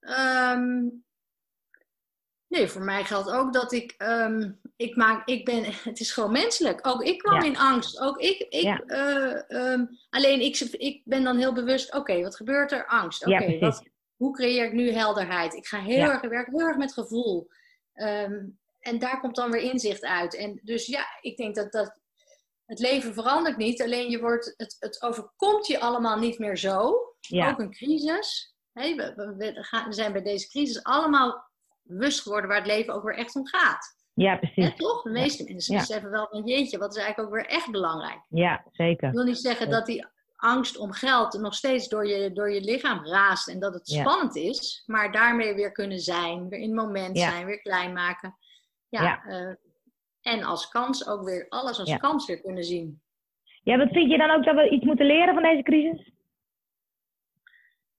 Um, 0.00 1.04
Nee, 2.50 2.68
voor 2.68 2.82
mij 2.82 3.04
geldt 3.04 3.30
ook 3.30 3.52
dat 3.52 3.72
ik, 3.72 3.94
um, 3.98 4.60
ik 4.76 4.96
maak, 4.96 5.28
ik 5.28 5.44
ben, 5.44 5.64
het 5.64 6.00
is 6.00 6.12
gewoon 6.12 6.32
menselijk. 6.32 6.86
Ook 6.86 7.02
ik 7.02 7.18
kwam 7.18 7.42
in 7.42 7.58
angst. 7.58 8.00
Ook 8.00 8.18
ik, 8.18 8.38
ik 8.38 8.82
uh, 8.86 9.42
um, 9.48 9.98
alleen 10.10 10.40
ik, 10.40 10.58
ik 10.58 11.02
ben 11.04 11.24
dan 11.24 11.36
heel 11.36 11.52
bewust, 11.52 11.94
oké, 11.94 12.22
wat 12.22 12.36
gebeurt 12.36 12.72
er? 12.72 12.86
Angst. 12.86 13.26
Oké, 13.26 13.34
okay, 13.34 13.72
hoe 14.16 14.32
creëer 14.32 14.64
ik 14.64 14.72
nu 14.72 14.90
helderheid? 14.90 15.54
Ik 15.54 15.66
ga 15.66 15.78
heel 15.78 16.08
erg, 16.08 16.20
werk 16.20 16.46
heel 16.46 16.66
erg 16.66 16.76
met 16.76 16.92
gevoel. 16.92 17.48
Um, 17.94 18.58
en 18.80 18.98
daar 18.98 19.20
komt 19.20 19.36
dan 19.36 19.50
weer 19.50 19.62
inzicht 19.62 20.04
uit. 20.04 20.36
En 20.36 20.60
dus 20.62 20.86
ja, 20.86 21.04
ik 21.20 21.36
denk 21.36 21.54
dat, 21.54 21.72
dat 21.72 22.00
het 22.66 22.78
leven 22.78 23.14
verandert 23.14 23.56
niet. 23.56 23.82
Alleen 23.82 24.10
je 24.10 24.20
wordt, 24.20 24.54
het, 24.56 24.76
het 24.78 25.02
overkomt 25.02 25.66
je 25.66 25.80
allemaal 25.80 26.18
niet 26.18 26.38
meer 26.38 26.56
zo. 26.56 26.88
Ook 27.30 27.58
een 27.58 27.72
crisis. 27.72 28.54
Hey, 28.72 28.96
we, 28.96 29.14
we, 29.14 29.34
we, 29.36 29.64
gaan, 29.64 29.88
we 29.88 29.94
zijn 29.94 30.12
bij 30.12 30.22
deze 30.22 30.48
crisis 30.48 30.82
allemaal 30.82 31.49
bewust 31.90 32.22
geworden 32.22 32.48
waar 32.48 32.58
het 32.58 32.66
leven 32.66 32.94
ook 32.94 33.02
weer 33.02 33.16
echt 33.16 33.36
om 33.36 33.46
gaat. 33.46 33.98
Ja, 34.14 34.36
precies. 34.36 34.76
toch? 34.76 35.02
De 35.02 35.10
meeste 35.10 35.44
mensen 35.44 35.76
beseffen 35.76 36.10
wel 36.10 36.28
van 36.30 36.44
jeetje, 36.44 36.78
wat 36.78 36.96
is 36.96 37.02
eigenlijk 37.02 37.28
ook 37.28 37.34
weer 37.34 37.46
echt 37.46 37.70
belangrijk. 37.70 38.20
Ja, 38.28 38.64
zeker. 38.72 39.08
Ik 39.08 39.14
wil 39.14 39.24
niet 39.24 39.38
zeggen 39.38 39.70
dat 39.70 39.86
die 39.86 40.06
angst 40.36 40.76
om 40.76 40.92
geld 40.92 41.38
nog 41.38 41.54
steeds 41.54 41.88
door 41.88 42.06
je, 42.06 42.32
door 42.32 42.52
je 42.52 42.60
lichaam 42.60 43.06
raast 43.06 43.48
en 43.48 43.60
dat 43.60 43.74
het 43.74 43.88
spannend 43.88 44.36
is, 44.36 44.82
maar 44.86 45.12
daarmee 45.12 45.54
weer 45.54 45.72
kunnen 45.72 45.98
zijn, 45.98 46.48
weer 46.48 46.58
in 46.58 46.66
het 46.66 46.86
moment 46.86 47.18
zijn, 47.18 47.46
weer 47.46 47.60
klein 47.60 47.92
maken. 47.92 48.36
Ja, 48.88 49.24
uh, 49.26 49.54
en 50.20 50.42
als 50.42 50.68
kans 50.68 51.06
ook 51.06 51.24
weer, 51.24 51.46
alles 51.48 51.78
als 51.78 51.96
kans 51.96 52.26
weer 52.26 52.40
kunnen 52.40 52.64
zien. 52.64 53.02
Ja, 53.62 53.76
wat 53.76 53.88
vind 53.92 54.10
je 54.10 54.18
dan 54.18 54.30
ook 54.30 54.44
dat 54.44 54.54
we 54.54 54.70
iets 54.70 54.84
moeten 54.84 55.06
leren 55.06 55.34
van 55.34 55.42
deze 55.42 55.62
crisis? 55.62 56.10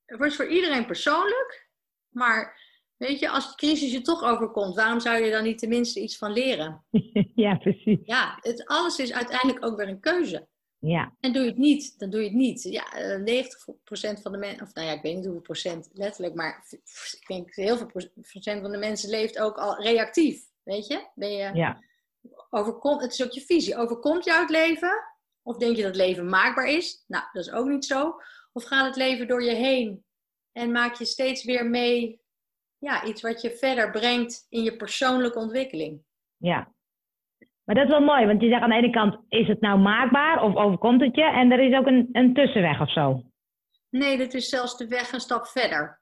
Het 0.05 0.17
wordt 0.17 0.35
voor 0.35 0.47
iedereen 0.47 0.85
persoonlijk, 0.85 1.69
maar 2.09 2.59
Weet 3.01 3.19
je, 3.19 3.29
als 3.29 3.49
de 3.49 3.55
crisis 3.55 3.91
je 3.91 4.01
toch 4.01 4.23
overkomt, 4.23 4.75
waarom 4.75 4.99
zou 4.99 5.23
je 5.23 5.31
dan 5.31 5.43
niet 5.43 5.57
tenminste 5.57 5.99
iets 5.99 6.17
van 6.17 6.31
leren? 6.31 6.83
ja, 7.35 7.55
precies. 7.55 7.99
Ja, 8.03 8.37
het, 8.41 8.65
alles 8.65 8.99
is 8.99 9.13
uiteindelijk 9.13 9.65
ook 9.65 9.77
weer 9.77 9.87
een 9.87 9.99
keuze. 9.99 10.47
Ja. 10.79 11.15
En 11.19 11.33
doe 11.33 11.43
je 11.43 11.49
het 11.49 11.57
niet, 11.57 11.99
dan 11.99 12.09
doe 12.09 12.19
je 12.19 12.27
het 12.27 12.35
niet. 12.35 12.63
Ja, 12.63 12.85
90% 13.19 13.23
eh, 14.01 14.15
van 14.21 14.31
de 14.31 14.37
mensen, 14.37 14.61
of 14.61 14.73
nou 14.73 14.87
ja, 14.87 14.93
ik 14.93 15.01
weet 15.01 15.15
niet 15.15 15.23
hoeveel 15.23 15.41
procent 15.41 15.89
letterlijk, 15.93 16.35
maar 16.35 16.67
ik 16.71 17.27
denk 17.27 17.55
heel 17.55 17.77
veel 17.77 18.11
procent 18.21 18.61
van 18.61 18.71
de 18.71 18.77
mensen 18.77 19.09
leeft 19.09 19.39
ook 19.39 19.57
al 19.57 19.81
reactief. 19.81 20.43
Weet 20.63 20.87
je? 20.87 21.07
Ben 21.15 21.31
je 21.31 21.51
ja. 21.53 21.83
overkomt, 22.49 23.01
het 23.01 23.11
is 23.11 23.23
ook 23.23 23.31
je 23.31 23.41
visie. 23.41 23.77
Overkomt 23.77 24.25
jou 24.25 24.39
het 24.39 24.49
leven? 24.49 25.03
Of 25.41 25.57
denk 25.57 25.75
je 25.75 25.81
dat 25.81 25.95
het 25.95 26.05
leven 26.05 26.29
maakbaar 26.29 26.67
is? 26.67 27.03
Nou, 27.07 27.23
dat 27.31 27.45
is 27.45 27.51
ook 27.51 27.67
niet 27.67 27.85
zo. 27.85 28.15
Of 28.53 28.63
gaat 28.63 28.85
het 28.85 28.95
leven 28.95 29.27
door 29.27 29.43
je 29.43 29.55
heen 29.55 30.05
en 30.51 30.71
maak 30.71 30.95
je 30.95 31.05
steeds 31.05 31.43
weer 31.43 31.65
mee 31.65 32.20
ja, 32.81 33.03
iets 33.03 33.21
wat 33.21 33.41
je 33.41 33.51
verder 33.51 33.91
brengt 33.91 34.45
in 34.49 34.63
je 34.63 34.75
persoonlijke 34.75 35.39
ontwikkeling. 35.39 36.01
Ja. 36.37 36.73
Maar 37.63 37.75
dat 37.75 37.83
is 37.83 37.91
wel 37.91 38.01
mooi, 38.01 38.25
want 38.25 38.41
je 38.41 38.49
zegt 38.49 38.61
aan 38.61 38.69
de 38.69 38.75
ene 38.75 38.89
kant, 38.89 39.17
is 39.29 39.47
het 39.47 39.61
nou 39.61 39.79
maakbaar 39.79 40.43
of 40.43 40.55
overkomt 40.55 41.01
het 41.01 41.15
je? 41.15 41.23
En 41.23 41.51
er 41.51 41.59
is 41.59 41.77
ook 41.77 41.85
een, 41.85 42.09
een 42.11 42.33
tussenweg 42.33 42.81
of 42.81 42.91
zo. 42.91 43.23
Nee, 43.89 44.17
dat 44.17 44.33
is 44.33 44.49
zelfs 44.49 44.77
de 44.77 44.87
weg 44.87 45.11
een 45.11 45.19
stap 45.19 45.47
verder. 45.47 46.01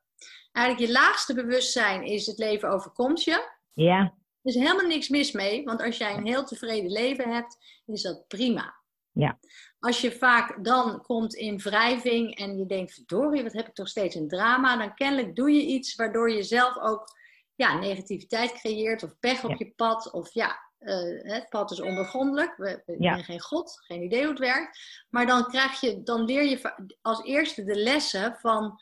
Eigenlijk 0.52 0.88
je 0.88 1.00
laagste 1.00 1.34
bewustzijn 1.34 2.04
is 2.04 2.26
het 2.26 2.38
leven 2.38 2.70
overkomt 2.70 3.24
je. 3.24 3.50
Ja. 3.74 4.00
Er 4.42 4.56
is 4.56 4.56
helemaal 4.56 4.88
niks 4.88 5.10
mis 5.10 5.32
mee, 5.32 5.64
want 5.64 5.82
als 5.82 5.98
jij 5.98 6.14
een 6.14 6.28
heel 6.28 6.44
tevreden 6.44 6.92
leven 6.92 7.34
hebt, 7.34 7.58
is 7.86 8.02
dat 8.02 8.28
prima. 8.28 8.79
Ja. 9.12 9.40
Als 9.80 10.02
je 10.02 10.12
vaak 10.12 10.64
dan 10.64 11.02
komt 11.02 11.34
in 11.34 11.58
wrijving 11.58 12.36
en 12.36 12.58
je 12.58 12.66
denkt, 12.66 12.94
verdorie, 12.94 13.44
wat 13.44 13.54
heb 13.54 13.68
ik 13.68 13.74
toch 13.74 13.88
steeds 13.88 14.16
een 14.16 14.28
drama, 14.28 14.78
dan 14.78 14.94
kennelijk 14.94 15.36
doe 15.36 15.52
je 15.52 15.66
iets 15.66 15.96
waardoor 15.96 16.32
je 16.32 16.44
zelf 16.44 16.78
ook 16.78 17.18
ja, 17.56 17.80
negativiteit 17.80 18.52
creëert 18.52 19.04
of 19.04 19.20
pech 19.20 19.44
op 19.44 19.58
je 19.58 19.74
pad. 19.76 20.12
Of 20.12 20.34
ja, 20.34 20.60
uh, 20.80 21.34
het 21.34 21.50
pad 21.50 21.72
is 21.72 21.82
ondergrondelijk. 21.82 22.58
We, 22.58 22.82
we 22.86 22.96
zijn 23.00 23.24
geen 23.24 23.42
god, 23.42 23.80
geen 23.86 24.02
idee 24.02 24.22
hoe 24.22 24.30
het 24.30 24.40
werkt. 24.40 24.80
Maar 25.10 25.26
dan 25.26 25.46
krijg 25.48 25.82
je, 25.82 26.04
dan 26.04 26.26
leer 26.26 26.44
je 26.44 26.74
als 27.02 27.24
eerste 27.24 27.64
de 27.64 27.76
lessen 27.76 28.36
van. 28.40 28.80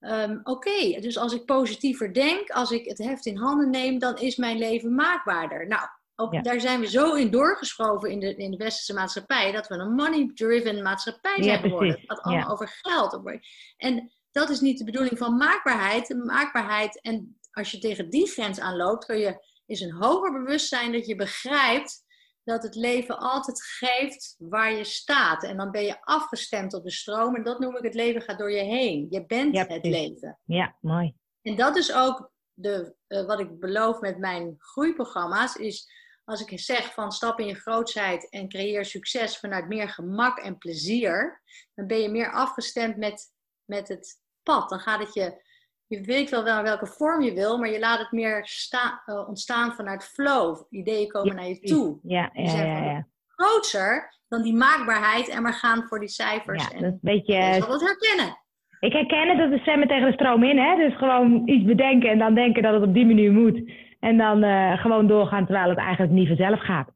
Um, 0.00 0.40
Oké, 0.42 1.00
dus 1.00 1.18
als 1.18 1.32
ik 1.32 1.44
positiever 1.44 2.14
denk, 2.14 2.50
als 2.50 2.70
ik 2.70 2.84
het 2.84 2.98
heft 2.98 3.26
in 3.26 3.36
handen 3.36 3.70
neem, 3.70 3.98
dan 3.98 4.18
is 4.18 4.36
mijn 4.36 4.58
leven 4.58 4.94
maakbaarder. 4.94 5.66
Nou, 5.66 5.88
ook, 6.20 6.44
daar 6.44 6.60
zijn 6.60 6.80
we 6.80 6.86
zo 6.86 7.14
in 7.14 7.30
doorgeschoven 7.30 8.10
in 8.10 8.20
de, 8.20 8.34
in 8.34 8.50
de 8.50 8.56
westerse 8.56 8.94
maatschappij, 8.94 9.52
dat 9.52 9.68
we 9.68 9.74
een 9.74 9.94
money-driven 9.94 10.82
maatschappij 10.82 11.42
zijn 11.42 11.60
geworden. 11.60 11.90
Het 11.90 12.02
gaat 12.06 12.20
allemaal 12.20 12.50
over 12.50 12.78
geld. 12.80 13.40
En 13.76 14.12
dat 14.30 14.50
is 14.50 14.60
niet 14.60 14.78
de 14.78 14.84
bedoeling 14.84 15.18
van 15.18 15.36
maakbaarheid. 15.36 16.08
Maakbaarheid, 16.24 17.00
en 17.00 17.38
als 17.50 17.70
je 17.70 17.78
tegen 17.78 18.10
die 18.10 18.26
grens 18.26 18.60
aanloopt, 18.60 19.04
kun 19.04 19.18
je, 19.18 19.44
is 19.66 19.80
een 19.80 19.92
hoger 19.92 20.32
bewustzijn 20.32 20.92
dat 20.92 21.06
je 21.06 21.16
begrijpt 21.16 22.04
dat 22.44 22.62
het 22.62 22.74
leven 22.74 23.18
altijd 23.18 23.62
geeft 23.62 24.34
waar 24.38 24.72
je 24.72 24.84
staat. 24.84 25.44
En 25.44 25.56
dan 25.56 25.70
ben 25.70 25.82
je 25.82 26.00
afgestemd 26.00 26.74
op 26.74 26.84
de 26.84 26.90
stroom. 26.90 27.34
En 27.36 27.42
dat 27.42 27.58
noem 27.58 27.76
ik 27.76 27.82
het 27.82 27.94
leven 27.94 28.22
gaat 28.22 28.38
door 28.38 28.52
je 28.52 28.62
heen. 28.62 29.06
Je 29.10 29.26
bent 29.26 29.58
het 29.58 29.84
leven. 29.84 30.38
Ja, 30.44 30.76
mooi. 30.80 31.14
En 31.42 31.56
dat 31.56 31.76
is 31.76 31.94
ook 31.94 32.32
de, 32.54 32.94
uh, 33.08 33.26
wat 33.26 33.40
ik 33.40 33.60
beloof 33.60 34.00
met 34.00 34.18
mijn 34.18 34.54
groeiprogramma's. 34.58 35.56
Is 35.56 35.90
als 36.24 36.44
ik 36.46 36.58
zeg 36.58 36.94
van 36.94 37.12
stap 37.12 37.38
in 37.38 37.46
je 37.46 37.54
grootheid 37.54 38.30
en 38.30 38.48
creëer 38.48 38.84
succes 38.84 39.38
vanuit 39.38 39.68
meer 39.68 39.88
gemak 39.88 40.38
en 40.38 40.58
plezier. 40.58 41.42
Dan 41.74 41.86
ben 41.86 42.00
je 42.00 42.08
meer 42.08 42.32
afgestemd 42.32 42.96
met, 42.96 43.32
met 43.64 43.88
het 43.88 44.20
pad. 44.42 44.68
Dan 44.68 44.80
gaat 44.80 45.00
het 45.00 45.14
je 45.14 45.48
je 45.90 46.00
weet 46.00 46.30
wel 46.30 46.44
wel 46.44 46.62
welke 46.62 46.86
vorm 46.86 47.22
je 47.22 47.32
wil, 47.32 47.58
maar 47.58 47.70
je 47.70 47.78
laat 47.78 47.98
het 47.98 48.12
meer 48.12 48.40
sta, 48.46 49.02
uh, 49.06 49.28
ontstaan 49.28 49.72
vanuit 49.72 50.04
flow. 50.04 50.66
Ideeën 50.70 51.08
komen 51.08 51.36
naar 51.36 51.48
je 51.48 51.60
toe. 51.60 51.98
Ja, 52.02 52.30
ja, 52.32 52.42
ja, 52.42 52.62
ja, 52.64 52.82
ja. 52.82 53.06
Groter 53.26 54.18
dan 54.28 54.42
die 54.42 54.54
maakbaarheid 54.54 55.28
en 55.28 55.42
maar 55.42 55.52
gaan 55.52 55.82
voor 55.82 55.98
die 55.98 56.08
cijfers. 56.08 56.62
Ja, 56.62 56.70
en 56.70 56.82
dat 56.82 56.92
is 56.92 56.98
een 57.02 57.16
beetje... 57.16 57.34
Je 57.34 57.60
zal 57.60 57.68
dat 57.68 57.80
herkennen. 57.80 58.38
Ik 58.80 58.92
herken 58.92 59.28
het, 59.28 59.38
dat 59.38 59.58
is 59.58 59.62
zwemmen 59.62 59.88
tegen 59.88 60.06
de 60.06 60.12
stroom 60.12 60.44
in. 60.44 60.58
Hè? 60.58 60.76
Dus 60.76 60.96
gewoon 60.96 61.48
iets 61.48 61.64
bedenken 61.64 62.10
en 62.10 62.18
dan 62.18 62.34
denken 62.34 62.62
dat 62.62 62.74
het 62.74 62.82
op 62.82 62.94
die 62.94 63.06
manier 63.06 63.32
moet. 63.32 63.72
En 64.00 64.16
dan 64.16 64.44
uh, 64.44 64.80
gewoon 64.80 65.06
doorgaan 65.06 65.46
terwijl 65.46 65.68
het 65.68 65.78
eigenlijk 65.78 66.12
niet 66.12 66.28
vanzelf 66.28 66.60
gaat. 66.60 66.90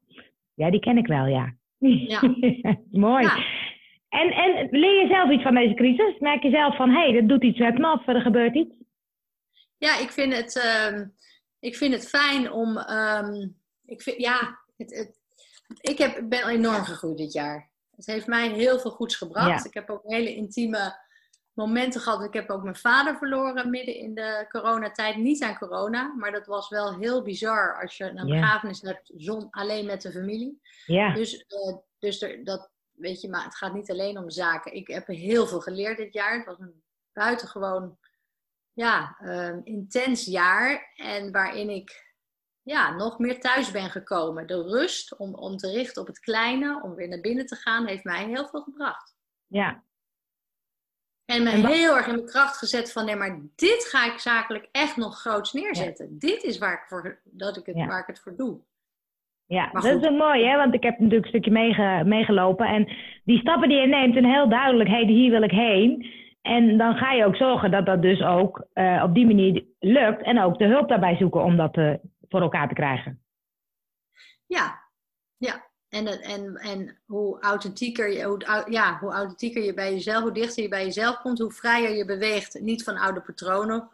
Ja, 0.53 0.71
die 0.71 0.79
ken 0.79 0.97
ik 0.97 1.07
wel, 1.07 1.25
ja. 1.25 1.53
Ja. 1.77 2.21
Mooi. 2.91 3.23
Ja. 3.23 3.43
En, 4.09 4.31
en 4.31 4.67
leer 4.71 5.01
je 5.01 5.07
zelf 5.07 5.29
iets 5.29 5.43
van 5.43 5.55
deze 5.55 5.73
crisis? 5.73 6.19
Merk 6.19 6.43
je 6.43 6.49
zelf 6.49 6.75
van, 6.75 6.89
hé, 6.89 7.09
hey, 7.09 7.13
dat 7.13 7.29
doet 7.29 7.43
iets 7.43 7.59
met 7.59 7.77
me 7.77 7.91
of 7.91 8.07
er 8.07 8.21
gebeurt 8.21 8.55
iets? 8.55 8.75
Ja, 9.77 9.99
ik 9.99 10.11
vind 10.11 10.35
het, 10.35 10.65
um, 10.91 11.13
ik 11.59 11.75
vind 11.75 11.93
het 11.93 12.09
fijn 12.09 12.51
om. 12.51 12.77
Um, 12.77 13.55
ik, 13.85 14.01
vind, 14.01 14.17
ja, 14.17 14.59
het, 14.77 14.95
het, 14.95 15.19
ik 15.81 15.97
heb, 15.97 16.29
ben 16.29 16.47
enorm 16.47 16.83
gegroeid 16.83 17.17
dit 17.17 17.33
jaar. 17.33 17.71
Het 17.95 18.05
heeft 18.05 18.27
mij 18.27 18.49
heel 18.49 18.79
veel 18.79 18.91
goeds 18.91 19.15
gebracht. 19.15 19.63
Ja. 19.63 19.69
Ik 19.69 19.73
heb 19.73 19.89
ook 19.89 20.01
hele 20.03 20.35
intieme 20.35 21.04
momenten 21.55 22.01
gehad. 22.01 22.23
Ik 22.23 22.33
heb 22.33 22.49
ook 22.49 22.63
mijn 22.63 22.75
vader 22.75 23.17
verloren 23.17 23.69
midden 23.69 23.95
in 23.95 24.15
de 24.15 24.45
coronatijd. 24.49 25.15
Niet 25.15 25.43
aan 25.43 25.57
corona, 25.57 26.13
maar 26.13 26.31
dat 26.31 26.45
was 26.45 26.69
wel 26.69 26.97
heel 26.97 27.21
bizar 27.21 27.81
als 27.81 27.97
je 27.97 28.03
een 28.03 28.27
begrafenis 28.27 28.81
hebt 28.81 29.11
zon, 29.15 29.47
alleen 29.49 29.85
met 29.85 30.01
de 30.01 30.11
familie. 30.11 30.61
Ja. 30.85 31.13
Dus, 31.13 31.33
uh, 31.33 31.75
dus 31.99 32.21
er, 32.21 32.43
dat, 32.43 32.71
weet 32.91 33.21
je, 33.21 33.29
maar 33.29 33.43
het 33.43 33.55
gaat 33.55 33.73
niet 33.73 33.91
alleen 33.91 34.17
om 34.17 34.29
zaken. 34.29 34.73
Ik 34.73 34.87
heb 34.87 35.07
heel 35.07 35.47
veel 35.47 35.61
geleerd 35.61 35.97
dit 35.97 36.13
jaar. 36.13 36.37
Het 36.37 36.45
was 36.45 36.59
een 36.59 36.83
buitengewoon 37.13 37.97
ja, 38.73 39.17
um, 39.21 39.61
intens 39.63 40.25
jaar. 40.25 40.93
En 40.95 41.31
waarin 41.31 41.69
ik 41.69 42.13
ja, 42.61 42.95
nog 42.95 43.19
meer 43.19 43.39
thuis 43.39 43.71
ben 43.71 43.89
gekomen. 43.89 44.47
De 44.47 44.61
rust 44.61 45.17
om, 45.17 45.35
om 45.35 45.57
te 45.57 45.71
richten 45.71 46.01
op 46.01 46.07
het 46.07 46.19
kleine, 46.19 46.81
om 46.83 46.95
weer 46.95 47.07
naar 47.07 47.19
binnen 47.19 47.45
te 47.45 47.55
gaan, 47.55 47.87
heeft 47.87 48.03
mij 48.03 48.25
heel 48.25 48.47
veel 48.47 48.61
gebracht. 48.61 49.15
Ja. 49.47 49.83
En 51.25 51.43
me 51.43 51.49
heel 51.49 51.95
erg 51.95 52.07
in 52.07 52.13
mijn 52.13 52.25
kracht 52.25 52.57
gezet 52.57 52.91
van 52.91 53.05
nee, 53.05 53.15
maar 53.15 53.39
dit 53.55 53.87
ga 53.91 54.13
ik 54.13 54.19
zakelijk 54.19 54.67
echt 54.71 54.97
nog 54.97 55.19
groots 55.19 55.53
neerzetten. 55.53 56.19
Dit 56.19 56.43
is 56.43 56.57
waar 56.57 56.73
ik, 56.73 56.83
voor, 56.87 57.21
dat 57.23 57.57
ik 57.57 57.65
het, 57.65 57.75
waar 57.75 57.99
ik 57.99 58.07
het 58.07 58.19
voor 58.19 58.35
doe. 58.35 58.59
Ja, 59.47 59.69
dat 59.71 59.83
is 59.83 59.99
wel 59.99 60.11
mooi, 60.11 60.45
hè? 60.45 60.55
want 60.55 60.73
ik 60.73 60.83
heb 60.83 60.99
natuurlijk 60.99 61.23
een 61.23 61.29
stukje 61.29 61.51
meege, 61.51 62.01
meegelopen. 62.05 62.67
En 62.67 62.89
die 63.23 63.39
stappen 63.39 63.69
die 63.69 63.77
je 63.77 63.87
neemt, 63.87 64.13
zijn 64.13 64.25
heel 64.25 64.49
duidelijk, 64.49 64.89
hey, 64.89 65.05
hier 65.05 65.31
wil 65.31 65.43
ik 65.43 65.51
heen. 65.51 66.05
En 66.41 66.77
dan 66.77 66.95
ga 66.95 67.11
je 67.11 67.25
ook 67.25 67.35
zorgen 67.35 67.71
dat 67.71 67.85
dat 67.85 68.01
dus 68.01 68.21
ook 68.21 68.67
uh, 68.73 69.03
op 69.03 69.13
die 69.13 69.25
manier 69.25 69.65
lukt. 69.79 70.21
En 70.23 70.41
ook 70.41 70.57
de 70.57 70.65
hulp 70.65 70.89
daarbij 70.89 71.15
zoeken 71.15 71.43
om 71.43 71.57
dat 71.57 71.77
uh, 71.77 71.93
voor 72.29 72.41
elkaar 72.41 72.67
te 72.67 72.73
krijgen. 72.73 73.23
Ja. 74.45 74.84
En, 75.95 76.21
en, 76.21 76.55
en 76.55 76.97
hoe 77.05 77.41
authentieker 77.41 78.11
je, 78.11 78.23
hoe, 78.23 78.65
ja, 78.69 78.97
hoe 78.99 79.11
authentieker 79.11 79.63
je 79.63 79.73
bij 79.73 79.93
jezelf, 79.93 80.21
hoe 80.21 80.31
dichter 80.31 80.63
je 80.63 80.69
bij 80.69 80.85
jezelf 80.85 81.17
komt, 81.21 81.39
hoe 81.39 81.51
vrijer 81.51 81.95
je 81.95 82.05
beweegt, 82.05 82.59
niet 82.59 82.83
van 82.83 82.97
oude 82.97 83.21
patronen. 83.21 83.89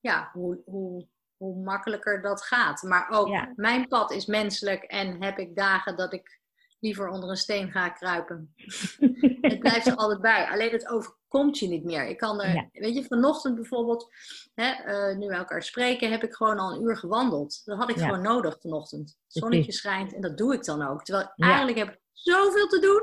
Ja, 0.00 0.30
hoe, 0.32 0.62
hoe, 0.64 1.06
hoe 1.36 1.62
makkelijker 1.62 2.22
dat 2.22 2.42
gaat. 2.42 2.82
Maar 2.82 3.10
ook 3.10 3.28
ja. 3.28 3.52
mijn 3.56 3.88
pad 3.88 4.12
is 4.12 4.26
menselijk 4.26 4.82
en 4.82 5.22
heb 5.22 5.38
ik 5.38 5.56
dagen 5.56 5.96
dat 5.96 6.12
ik 6.12 6.40
liever 6.80 7.08
onder 7.08 7.30
een 7.30 7.36
steen 7.36 7.70
ga 7.70 7.88
kruipen. 7.88 8.54
het 9.40 9.58
blijft 9.58 9.86
er 9.86 9.96
altijd 9.96 10.20
bij. 10.20 10.48
Alleen 10.50 10.72
het 10.72 10.88
overkomt 11.34 11.58
je 11.58 11.68
niet 11.68 11.84
meer. 11.84 12.06
Ik 12.06 12.18
kan 12.18 12.40
er, 12.40 12.68
weet 12.72 12.94
je, 12.94 13.04
vanochtend 13.04 13.54
bijvoorbeeld, 13.54 14.12
hè, 14.54 14.72
uh, 15.10 15.18
nu 15.18 15.26
we 15.26 15.34
elkaar 15.34 15.62
spreken, 15.62 16.10
heb 16.10 16.22
ik 16.22 16.34
gewoon 16.34 16.58
al 16.58 16.74
een 16.74 16.82
uur 16.82 16.96
gewandeld. 16.96 17.62
Dat 17.64 17.78
had 17.78 17.90
ik 17.90 17.96
ja. 17.96 18.04
gewoon 18.04 18.22
nodig 18.22 18.60
vanochtend. 18.60 19.08
Het 19.08 19.42
zonnetje 19.42 19.72
schijnt 19.72 20.14
en 20.14 20.20
dat 20.20 20.38
doe 20.38 20.54
ik 20.54 20.64
dan 20.64 20.82
ook. 20.82 21.04
Terwijl 21.04 21.32
eigenlijk 21.36 21.78
heb 21.78 21.88
ik 21.88 22.00
zoveel 22.12 22.66
te 22.66 22.80
doen. 22.80 23.02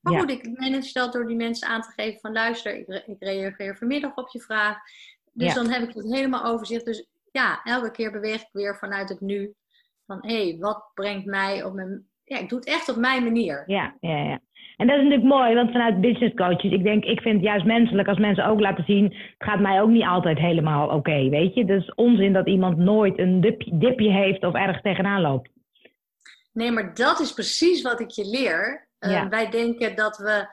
Maar 0.00 0.20
goed, 0.20 0.30
ik 0.30 0.58
manage 0.58 0.92
dat 0.92 1.12
door 1.12 1.26
die 1.26 1.36
mensen 1.36 1.68
aan 1.68 1.82
te 1.82 1.90
geven 1.90 2.20
van 2.20 2.32
luister, 2.32 2.74
ik, 2.76 3.02
ik 3.06 3.16
reageer 3.18 3.76
vanmiddag 3.76 4.14
op 4.14 4.28
je 4.28 4.40
vraag. 4.40 4.76
Dus 5.32 5.54
dan 5.54 5.70
heb 5.70 5.88
ik 5.88 5.94
het 5.94 6.12
helemaal 6.12 6.44
overzicht. 6.44 6.84
Dus 6.84 7.06
ja, 7.30 7.62
elke 7.62 7.90
keer 7.90 8.12
beweeg 8.12 8.40
ik 8.40 8.48
weer 8.52 8.78
vanuit 8.78 9.08
het 9.08 9.20
nu. 9.20 9.54
Van 10.06 10.18
hé, 10.20 10.48
hey, 10.48 10.56
wat 10.58 10.90
brengt 10.94 11.26
mij 11.26 11.64
op 11.64 11.74
mijn 11.74 12.10
ja, 12.24 12.38
ik 12.38 12.48
doe 12.48 12.58
het 12.58 12.68
echt 12.68 12.88
op 12.88 12.96
mijn 12.96 13.22
manier. 13.24 13.62
Ja, 13.66 13.96
ja, 14.00 14.16
ja. 14.16 14.40
En 14.82 14.88
dat 14.88 14.96
is 14.96 15.02
natuurlijk 15.02 15.28
mooi, 15.28 15.54
want 15.54 15.70
vanuit 15.70 16.00
business 16.00 16.34
coaches, 16.34 16.72
ik 16.72 16.82
denk, 16.82 17.04
ik 17.04 17.20
vind 17.20 17.34
het 17.34 17.44
juist 17.44 17.64
menselijk 17.64 18.08
als 18.08 18.18
mensen 18.18 18.46
ook 18.46 18.60
laten 18.60 18.84
zien, 18.84 19.04
het 19.04 19.48
gaat 19.48 19.60
mij 19.60 19.80
ook 19.80 19.88
niet 19.88 20.04
altijd 20.04 20.38
helemaal 20.38 20.84
oké, 20.84 20.94
okay, 20.94 21.30
weet 21.30 21.54
je. 21.54 21.64
Dus 21.64 21.94
onzin 21.94 22.32
dat 22.32 22.46
iemand 22.46 22.76
nooit 22.76 23.18
een 23.18 23.40
dipje, 23.40 23.78
dipje 23.78 24.10
heeft 24.10 24.44
of 24.44 24.54
ergens 24.54 24.82
tegenaan 24.82 25.20
loopt. 25.20 25.48
Nee, 26.52 26.70
maar 26.70 26.94
dat 26.94 27.20
is 27.20 27.32
precies 27.32 27.82
wat 27.82 28.00
ik 28.00 28.10
je 28.10 28.24
leer. 28.24 28.88
Uh, 29.00 29.12
ja. 29.12 29.28
Wij 29.28 29.50
denken 29.50 29.96
dat 29.96 30.16
we, 30.16 30.46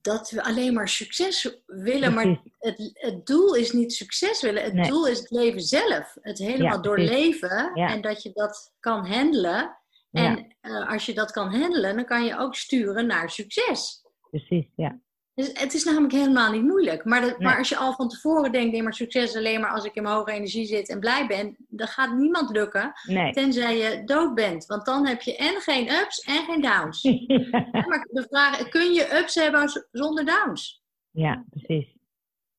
dat 0.00 0.30
we 0.30 0.44
alleen 0.44 0.74
maar 0.74 0.88
succes 0.88 1.62
willen, 1.66 2.14
maar 2.14 2.26
het, 2.58 2.90
het 2.92 3.26
doel 3.26 3.54
is 3.54 3.72
niet 3.72 3.92
succes 3.92 4.42
willen. 4.42 4.62
Het 4.62 4.74
nee. 4.74 4.90
doel 4.90 5.06
is 5.06 5.18
het 5.18 5.30
leven 5.30 5.60
zelf. 5.60 6.16
Het 6.20 6.38
helemaal 6.38 6.76
ja, 6.76 6.82
doorleven 6.82 7.70
ja. 7.74 7.88
en 7.88 8.00
dat 8.00 8.22
je 8.22 8.30
dat 8.32 8.72
kan 8.80 9.06
handelen. 9.06 9.80
En 10.12 10.54
ja. 10.60 10.70
uh, 10.70 10.90
als 10.90 11.06
je 11.06 11.14
dat 11.14 11.30
kan 11.30 11.54
handelen, 11.54 11.96
dan 11.96 12.04
kan 12.04 12.24
je 12.24 12.38
ook 12.38 12.54
sturen 12.54 13.06
naar 13.06 13.30
succes. 13.30 14.02
Precies, 14.30 14.66
ja. 14.76 15.00
Dus 15.34 15.50
het 15.52 15.74
is 15.74 15.84
namelijk 15.84 16.12
helemaal 16.12 16.52
niet 16.52 16.62
moeilijk. 16.62 17.04
Maar, 17.04 17.20
dat, 17.20 17.38
nee. 17.38 17.48
maar 17.48 17.58
als 17.58 17.68
je 17.68 17.76
al 17.76 17.92
van 17.92 18.08
tevoren 18.08 18.52
denkt, 18.52 18.72
nee, 18.72 18.82
maar 18.82 18.94
succes 18.94 19.30
is 19.30 19.36
alleen 19.36 19.60
maar 19.60 19.70
als 19.70 19.84
ik 19.84 19.94
in 19.94 20.02
mijn 20.02 20.14
hoge 20.14 20.32
energie 20.32 20.66
zit 20.66 20.88
en 20.88 21.00
blij 21.00 21.26
ben, 21.26 21.56
dan 21.68 21.86
gaat 21.86 22.16
niemand 22.16 22.50
lukken. 22.50 22.92
Nee. 23.06 23.32
Tenzij 23.32 23.76
je 23.76 24.04
dood 24.04 24.34
bent. 24.34 24.66
Want 24.66 24.84
dan 24.84 25.06
heb 25.06 25.22
je 25.22 25.36
en 25.36 25.60
geen 25.60 25.90
ups 25.90 26.20
en 26.20 26.44
geen 26.44 26.60
downs. 26.60 27.02
ja. 27.26 27.68
Maar 27.70 28.08
de 28.10 28.26
vraag, 28.28 28.68
kun 28.68 28.92
je 28.92 29.18
ups 29.18 29.34
hebben 29.34 29.86
zonder 29.92 30.24
downs? 30.24 30.82
Ja, 31.10 31.44
precies. 31.50 31.96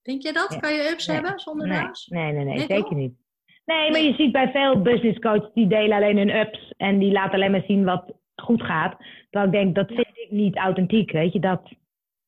Denk 0.01 0.21
je 0.21 0.33
dat? 0.33 0.53
Ja. 0.53 0.59
Kan 0.59 0.73
je 0.73 0.89
ups 0.89 1.07
hebben 1.07 1.39
zonder 1.39 1.67
downs? 1.67 2.07
Nee, 2.07 2.31
nee, 2.31 2.45
nee, 2.45 2.59
zeker 2.59 2.95
niet. 2.95 3.22
Nee, 3.65 3.91
maar 3.91 3.99
je 3.99 4.13
ziet 4.13 4.31
bij 4.31 4.51
veel 4.51 4.81
business 4.81 5.19
coaches 5.19 5.53
die 5.53 5.67
delen 5.67 5.97
alleen 5.97 6.17
hun 6.17 6.35
ups 6.35 6.73
en 6.77 6.99
die 6.99 7.11
laten 7.11 7.33
alleen 7.33 7.51
maar 7.51 7.63
zien 7.67 7.83
wat 7.83 8.13
goed 8.35 8.63
gaat. 8.63 8.97
Terwijl 9.29 9.45
ik 9.45 9.51
denk, 9.51 9.75
dat 9.75 9.87
vind 9.87 10.17
ik 10.17 10.31
niet 10.31 10.55
authentiek, 10.55 11.11
weet 11.11 11.33
je 11.33 11.39
dat? 11.39 11.71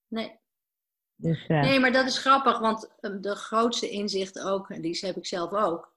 Nee. 0.07 0.39
Dus, 1.15 1.47
uh... 1.47 1.61
Nee, 1.61 1.79
maar 1.79 1.91
dat 1.91 2.05
is 2.05 2.17
grappig, 2.17 2.59
want 2.59 2.95
um, 3.01 3.21
de 3.21 3.35
grootste 3.35 3.89
inzicht 3.89 4.43
ook, 4.43 4.69
en 4.69 4.81
die 4.81 4.97
heb 5.01 5.15
ik 5.15 5.25
zelf 5.25 5.51
ook. 5.51 5.93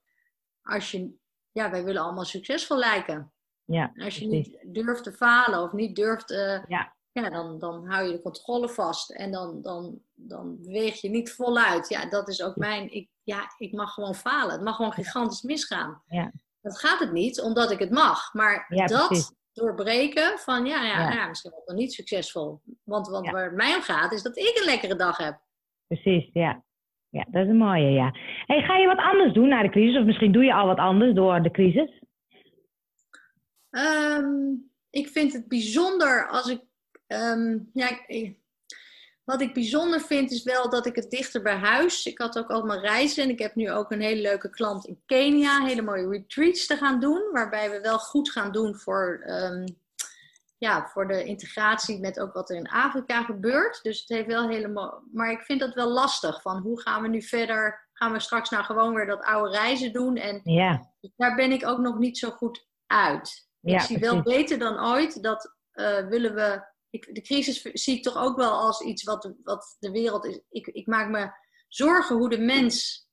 Als 0.63 0.91
je, 0.91 1.15
ja, 1.53 1.71
wij 1.71 1.85
willen 1.85 2.03
allemaal 2.03 2.25
succesvol 2.25 2.79
lijken. 2.79 3.33
Ja, 3.65 3.93
als 3.97 4.19
je 4.19 4.29
precies. 4.29 4.57
niet 4.63 4.75
durft 4.75 5.05
te 5.05 5.13
falen 5.13 5.63
of 5.63 5.73
niet 5.73 5.97
durft 5.97 6.31
uh, 6.31 6.65
ja 6.69 6.97
ja, 7.23 7.31
dan, 7.31 7.59
dan 7.59 7.87
hou 7.87 8.07
je 8.07 8.13
de 8.13 8.23
controle 8.23 8.69
vast 8.69 9.11
en 9.11 9.31
dan, 9.31 9.63
dan, 9.63 10.01
dan 10.15 10.57
beweeg 10.61 11.01
je 11.01 11.09
niet 11.09 11.33
voluit. 11.33 11.89
Ja, 11.89 12.09
dat 12.09 12.29
is 12.29 12.43
ook 12.43 12.57
mijn. 12.57 12.93
Ik, 12.93 13.09
ja, 13.29 13.53
ik 13.59 13.73
mag 13.73 13.95
gewoon 13.95 14.15
falen. 14.15 14.53
Het 14.55 14.63
mag 14.63 14.77
gewoon 14.77 14.93
gigantisch 14.93 15.43
misgaan. 15.43 16.03
Ja. 16.07 16.33
Dat 16.61 16.79
gaat 16.79 16.99
het 16.99 17.13
niet, 17.13 17.41
omdat 17.41 17.71
ik 17.71 17.79
het 17.79 17.91
mag. 17.91 18.33
Maar 18.35 18.67
ja, 18.69 18.87
dat 18.87 19.07
precies. 19.07 19.33
doorbreken 19.53 20.39
van 20.39 20.67
ja, 20.67 20.83
ja, 20.85 21.01
Ja. 21.01 21.13
ja. 21.13 21.27
misschien 21.29 21.55
ook 21.55 21.67
nog 21.67 21.77
niet 21.77 21.93
succesvol. 21.93 22.61
Want, 22.85 23.09
want 23.09 23.31
waar 23.31 23.45
het 23.45 23.55
mij 23.55 23.75
om 23.75 23.83
gaat, 23.83 24.13
is 24.13 24.23
dat 24.23 24.37
ik 24.37 24.57
een 24.59 24.65
lekkere 24.65 24.97
dag 24.97 25.17
heb. 25.17 25.41
Precies, 25.87 26.31
ja. 26.33 26.63
Ja, 27.11 27.27
dat 27.31 27.43
is 27.43 27.49
een 27.49 27.57
mooie, 27.57 27.91
ja. 27.91 28.11
Hey, 28.47 28.63
ga 28.63 28.77
je 28.77 28.87
wat 28.87 28.99
anders 28.99 29.33
doen 29.35 29.49
na 29.49 29.63
de 29.63 29.71
crisis? 29.71 29.99
Of 30.01 30.05
misschien 30.05 30.33
doe 30.33 30.45
je 30.45 30.55
al 30.55 30.67
wat 30.67 30.79
anders 30.79 31.15
door 31.15 31.43
de 31.43 31.51
crisis? 31.51 32.03
Ehm, 33.71 34.53
ik 34.91 35.09
vind 35.09 35.33
het 35.33 35.49
bijzonder 35.49 36.29
als 36.29 36.47
ik. 36.51 36.67
ehm, 37.07 37.59
ja, 37.73 38.07
ik- 38.07 38.39
wat 39.29 39.41
ik 39.41 39.55
bijzonder 39.55 40.01
vind 40.01 40.31
is 40.31 40.43
wel 40.43 40.71
dat 40.71 40.87
ik 40.87 40.97
het 40.97 41.11
dichter 41.11 41.43
bij 41.43 41.57
huis. 41.57 42.07
Ik 42.07 42.19
had 42.19 42.39
ook 42.39 42.51
al 42.51 42.63
mijn 42.63 42.81
reizen 42.81 43.23
en 43.23 43.31
ik 43.31 43.39
heb 43.39 43.55
nu 43.55 43.71
ook 43.71 43.91
een 43.91 44.01
hele 44.01 44.21
leuke 44.21 44.51
klant 44.51 44.87
in 44.87 45.03
Kenia. 45.07 45.65
Hele 45.65 45.83
mooie 45.83 46.09
retreats 46.09 46.67
te 46.67 46.77
gaan 46.77 47.01
doen. 47.01 47.29
Waarbij 47.33 47.71
we 47.71 47.81
wel 47.81 47.99
goed 47.99 48.31
gaan 48.31 48.53
doen 48.53 48.77
voor, 48.77 49.23
ehm, 49.27 49.67
ja, 50.59 50.87
voor 50.87 51.09
de 51.09 51.25
integratie 51.25 52.01
met 52.01 52.21
ook 52.21 52.33
wat 52.33 52.51
er 52.51 52.57
in 52.57 52.69
Afrika 52.69 53.23
gebeurt. 53.23 53.83
Dus 53.83 54.01
het 54.01 54.09
heeft 54.09 54.27
wel 54.27 54.49
helemaal. 54.49 55.03
Maar 55.13 55.31
ik 55.31 55.43
vind 55.43 55.61
dat 55.61 55.75
wel 55.75 55.89
lastig. 55.89 56.43
Van 56.43 56.61
hoe 56.61 56.81
gaan 56.81 57.03
we 57.03 57.09
nu 57.09 57.23
verder? 57.23 57.89
Gaan 57.93 58.13
we 58.13 58.21
straks 58.21 58.51
nou 58.51 58.65
gewoon 58.65 58.95
weer 58.95 59.07
dat 59.07 59.25
oude 59.25 59.51
reizen 59.51 59.93
doen? 59.93 60.17
En 60.17 60.41
Ja, 60.43 60.93
daar 61.17 61.35
ben 61.35 61.53
ik 61.53 61.67
ook 61.67 61.79
nog 61.79 61.99
niet 61.99 62.19
zo 62.19 62.31
goed 62.31 62.67
uit. 62.87 63.49
Ja, 63.61 63.75
ik 63.75 63.81
zie 63.81 63.99
wel 63.99 64.23
beter 64.23 64.59
dan 64.59 64.85
ooit 64.87 65.23
dat 65.23 65.57
eh, 65.71 66.07
willen 66.07 66.35
we. 66.35 66.68
Ik, 66.91 67.15
de 67.15 67.21
crisis 67.23 67.63
zie 67.63 67.97
ik 67.97 68.03
toch 68.03 68.17
ook 68.17 68.37
wel 68.37 68.51
als 68.53 68.81
iets 68.81 69.03
wat, 69.03 69.23
de- 69.23 69.37
wat 69.43 69.77
de 69.79 69.91
wereld 69.91 70.25
is. 70.25 70.41
Ik, 70.51 70.67
ik 70.67 70.87
maak 70.87 71.09
me 71.09 71.31
zorgen 71.69 72.17
hoe 72.17 72.29
de 72.29 72.39
mens. 72.39 73.07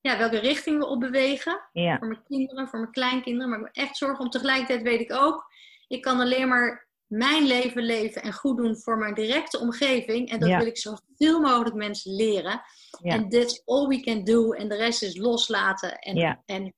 Ja, 0.00 0.18
welke 0.18 0.38
richting 0.38 0.78
we 0.78 0.86
op 0.86 1.00
bewegen. 1.00 1.68
ja, 1.72 1.98
Voor 1.98 2.08
mijn 2.08 2.22
kinderen, 2.22 2.68
voor 2.68 2.78
mijn 2.78 2.92
kleinkinderen. 2.92 3.48
Maar 3.48 3.58
ik 3.58 3.64
me 3.64 3.82
echt 3.82 3.96
zorgen 3.96 4.24
om 4.24 4.30
tegelijkertijd 4.30 4.82
weet 4.82 5.00
ik 5.00 5.12
ook. 5.12 5.46
Ik 5.88 6.02
kan 6.02 6.20
alleen 6.20 6.48
maar 6.48 6.88
mijn 7.06 7.46
leven 7.46 7.82
leven 7.82 8.22
en 8.22 8.32
goed 8.32 8.56
doen 8.56 8.76
voor 8.76 8.98
mijn 8.98 9.14
directe 9.14 9.58
omgeving. 9.58 10.30
En 10.30 10.38
dat 10.40 10.48
Ja. 10.48 10.58
wil 10.58 10.66
ik 10.66 10.78
zoveel 10.78 11.40
mogelijk 11.40 11.74
mensen 11.74 12.14
leren. 12.14 12.62
Ja. 13.02 13.12
En 13.14 13.28
that's 13.28 13.62
all 13.64 13.86
we 13.86 14.00
can 14.00 14.24
do. 14.24 14.52
En 14.52 14.68
de 14.68 14.76
rest 14.76 15.02
is 15.02 15.16
loslaten. 15.16 15.98
En, 15.98 16.16
Ja. 16.16 16.42
en 16.46 16.74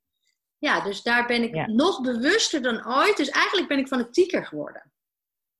ja, 0.59 0.81
dus 0.81 1.03
daar 1.03 1.27
ben 1.27 1.43
ik 1.43 1.55
Ja. 1.55 1.67
nog 1.67 2.01
bewuster 2.01 2.63
dan 2.63 2.87
ooit. 2.87 3.17
Dus 3.17 3.29
eigenlijk 3.29 3.69
ben 3.69 3.79
ik 3.79 3.87
fanatieker 3.87 4.47
geworden. 4.47 4.90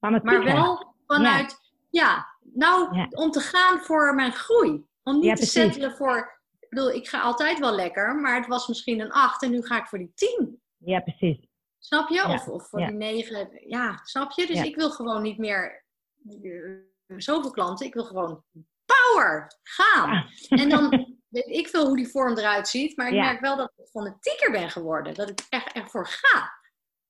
Maar 0.01 0.43
wel 0.45 0.95
vanuit, 1.07 1.59
ja, 1.91 2.27
nou, 2.41 2.97
Ja. 2.97 3.07
om 3.11 3.31
te 3.31 3.41
gaan 3.41 3.81
voor 3.81 4.15
mijn 4.15 4.33
groei. 4.33 4.85
Om 5.03 5.15
niet 5.15 5.25
Ja, 5.25 5.35
te 5.35 5.47
settelen 5.47 5.97
voor, 5.97 6.39
ik 6.61 6.69
bedoel, 6.69 6.91
ik 6.91 7.09
ga 7.09 7.21
altijd 7.21 7.59
wel 7.59 7.75
lekker, 7.75 8.15
maar 8.17 8.37
het 8.37 8.47
was 8.47 8.69
misschien 8.69 9.01
een 9.01 9.13
8 9.13 9.43
en 9.43 9.51
nu 9.51 9.63
ga 9.67 9.79
ik 9.79 9.87
voor 9.87 9.99
die 9.99 10.13
10. 10.15 10.63
Ja, 10.77 11.01
precies. 11.01 11.49
Snap 11.79 12.09
je? 12.09 12.25
Of, 12.25 12.49
of 12.49 12.69
voor 12.69 12.79
die 12.87 12.97
9. 12.97 13.51
Ja, 13.69 14.01
snap 14.03 14.31
je? 14.33 14.47
Dus 14.47 14.63
ik 14.63 14.77
wil 14.77 14.91
gewoon 14.91 15.23
niet 15.23 15.39
meer 15.39 15.85
eh, 16.29 17.17
zoveel 17.17 17.51
klanten. 17.51 17.87
Ik 17.87 17.95
wil 17.95 18.05
gewoon 18.05 18.45
power, 18.85 19.47
gaan. 19.63 20.29
En 20.49 20.69
dan 20.69 20.91
weet 21.29 21.47
ik 21.47 21.69
veel 21.69 21.87
hoe 21.87 21.97
die 21.97 22.09
vorm 22.09 22.39
eruit 22.39 22.69
ziet, 22.69 22.97
maar 22.97 23.07
ik 23.09 23.15
merk 23.15 23.41
wel 23.41 23.57
dat 23.57 23.73
ik 23.77 23.87
fanatieker 23.87 24.51
ben 24.51 24.71
geworden. 24.71 25.15
Dat 25.15 25.31
ik 25.31 25.47
echt 25.49 25.73
ervoor 25.73 26.07
ga. 26.07 26.53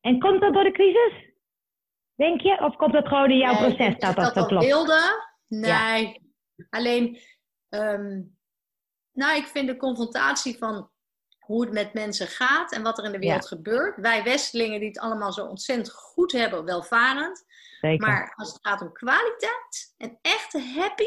En 0.01 0.21
komt 0.21 0.41
dat 0.41 0.53
door 0.55 0.65
de 0.65 0.73
crisis? 0.73 1.30
Denk 2.21 2.41
je? 2.41 2.61
Of 2.61 2.77
komt 2.77 2.93
dat 2.93 3.09
gewoon 3.09 3.31
in 3.31 3.37
jouw 3.39 3.53
Nee, 3.61 3.75
proces 3.77 3.99
dat 3.99 4.17
dat 4.17 4.37
al 4.37 4.47
klopt? 4.47 4.65
wilde. 4.65 5.29
Nee. 5.47 6.33
Alleen, 6.71 7.21
ehm, 7.69 8.21
nou, 9.13 9.37
ik 9.37 9.47
vind 9.47 9.67
de 9.67 9.77
confrontatie 9.77 10.59
van 10.59 10.91
hoe 11.39 11.61
het 11.65 11.73
met 11.73 11.93
mensen 11.95 12.27
gaat 12.27 12.73
en 12.73 12.83
wat 12.83 12.99
er 12.99 13.05
in 13.05 13.13
de 13.13 13.19
wereld 13.19 13.47
gebeurt. 13.47 13.97
Wij 14.01 14.23
Westelingen 14.23 14.79
die 14.81 14.89
het 14.89 14.99
allemaal 14.99 15.33
zo 15.33 15.47
ontzettend 15.47 15.91
goed 15.93 16.33
hebben, 16.33 16.65
welvarend. 16.65 17.45
Zeker. 17.81 18.07
Maar 18.09 18.33
als 18.37 18.53
het 18.53 18.59
gaat 18.67 18.81
om 18.81 18.93
kwaliteit 18.93 19.95
en 19.97 20.19
echte 20.23 20.61
happy, 20.77 21.05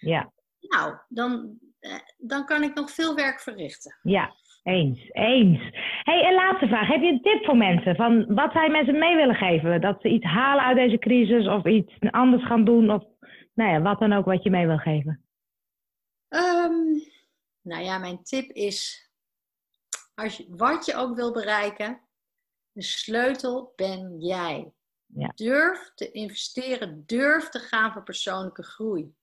Ja, 0.00 0.32
nou, 0.60 0.96
dan, 1.08 1.58
eh, 1.80 1.98
dan 2.16 2.44
kan 2.44 2.62
ik 2.62 2.74
nog 2.74 2.90
veel 2.90 3.14
werk 3.14 3.40
verrichten. 3.40 3.98
ja. 4.02 4.34
Eens, 4.64 5.10
eens. 5.12 5.60
hey, 6.02 6.24
en 6.24 6.34
laatste 6.34 6.66
vraag. 6.66 6.88
Heb 6.88 7.00
je 7.00 7.08
een 7.08 7.22
tip 7.22 7.44
voor 7.44 7.56
mensen? 7.56 7.96
Van 7.96 8.34
wat 8.34 8.52
zij 8.52 8.68
mensen 8.68 8.98
mee 8.98 9.16
willen 9.16 9.34
geven? 9.34 9.80
Dat 9.80 10.00
ze 10.00 10.08
iets 10.08 10.24
halen 10.24 10.64
uit 10.64 10.76
deze 10.76 10.98
crisis 10.98 11.46
of 11.48 11.64
iets 11.64 11.94
anders 12.10 12.46
gaan 12.46 12.64
doen? 12.64 12.90
Of 12.90 13.04
nou 13.54 13.70
ja, 13.70 13.80
wat 13.80 13.98
dan 13.98 14.12
ook 14.12 14.24
wat 14.24 14.42
je 14.42 14.50
mee 14.50 14.66
wil 14.66 14.78
geven. 14.78 15.24
Ehm, 16.28 16.82
nou 17.60 17.82
ja, 17.82 17.98
mijn 17.98 18.22
tip 18.22 18.50
is, 18.50 19.10
als 20.14 20.36
je, 20.36 20.46
wat 20.48 20.86
je 20.86 20.96
ook 20.96 21.16
wil 21.16 21.32
bereiken, 21.32 22.00
de 22.72 22.82
sleutel 22.82 23.72
ben 23.76 24.20
jij. 24.20 24.72
Ja. 25.06 25.32
Durf 25.34 25.92
te 25.94 26.10
investeren, 26.10 27.02
durf 27.06 27.48
te 27.48 27.58
gaan 27.58 27.92
voor 27.92 28.02
persoonlijke 28.02 28.62
groei. 28.62 29.14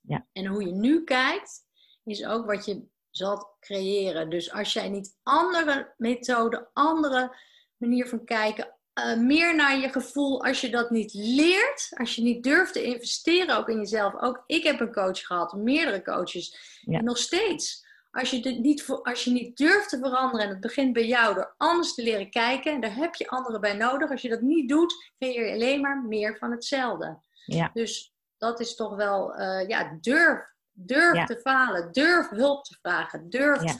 Ja. 0.00 0.26
En 0.32 0.46
hoe 0.46 0.64
je 0.64 0.72
nu 0.72 1.04
kijkt, 1.04 1.66
is 2.04 2.26
ook 2.26 2.46
wat 2.46 2.64
je 2.64 2.92
zal 3.16 3.56
creëren. 3.60 4.30
Dus 4.30 4.52
als 4.52 4.72
jij 4.72 4.88
niet 4.88 5.16
andere 5.22 5.94
methoden, 5.96 6.68
andere 6.72 7.36
manier 7.76 8.08
van 8.08 8.24
kijken, 8.24 8.76
eh, 8.92 9.16
meer 9.16 9.54
naar 9.54 9.78
je 9.78 9.88
gevoel, 9.88 10.44
als 10.44 10.60
je 10.60 10.70
dat 10.70 10.90
niet 10.90 11.14
leert, 11.14 11.88
als 11.90 12.14
je 12.14 12.22
niet 12.22 12.42
durft 12.42 12.72
te 12.72 12.82
investeren 12.82 13.56
ook 13.56 13.68
in 13.68 13.76
jezelf. 13.78 14.20
Ook 14.20 14.42
ik 14.46 14.62
heb 14.64 14.80
een 14.80 14.92
coach 14.92 15.20
gehad, 15.20 15.52
meerdere 15.52 16.02
coaches, 16.02 16.78
Ja. 16.80 16.98
en 16.98 17.04
nog 17.04 17.18
steeds. 17.18 17.82
Als 18.10 18.30
je, 18.30 18.40
dit 18.40 18.58
niet, 18.58 18.84
als 19.02 19.24
je 19.24 19.30
niet 19.30 19.56
durft 19.56 19.88
te 19.88 19.98
veranderen 19.98 20.44
en 20.46 20.50
het 20.52 20.60
begint 20.60 20.92
bij 20.92 21.06
jou 21.06 21.34
door 21.34 21.54
anders 21.56 21.94
te 21.94 22.02
leren 22.02 22.30
kijken, 22.30 22.80
daar 22.80 22.94
heb 22.94 23.14
je 23.14 23.28
anderen 23.28 23.60
bij 23.60 23.72
nodig. 23.76 24.10
Als 24.10 24.22
je 24.22 24.28
dat 24.28 24.40
niet 24.40 24.68
doet, 24.68 25.12
creëer 25.18 25.46
je 25.46 25.52
alleen 25.52 25.80
maar 25.80 26.02
meer 26.08 26.36
van 26.38 26.50
hetzelfde. 26.50 27.18
Ja. 27.44 27.70
Dus 27.72 28.14
dat 28.38 28.60
is 28.60 28.74
toch 28.74 28.96
wel, 28.96 29.34
eh, 29.34 29.68
ja, 29.68 29.98
durf. 30.00 30.53
Durf 30.76 31.14
Ja. 31.16 31.24
te 31.24 31.40
falen, 31.40 31.92
durf 31.92 32.28
hulp 32.28 32.64
te 32.64 32.76
vragen, 32.80 33.30
durf. 33.30 33.62
Ja. 33.62 33.74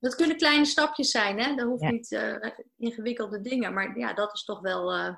Dat 0.00 0.14
kunnen 0.14 0.36
kleine 0.36 0.64
stapjes 0.64 1.10
zijn, 1.10 1.38
hè? 1.40 1.54
Dat 1.54 1.66
hoeft 1.66 1.82
Ja. 1.82 1.90
niet 1.90 2.12
eh, 2.12 2.50
ingewikkelde 2.76 3.40
dingen, 3.40 3.74
maar 3.74 3.98
ja, 3.98 4.12
dat 4.12 4.32
is 4.34 4.44
toch 4.44 4.60
wel, 4.60 4.92
eh, 4.92 5.14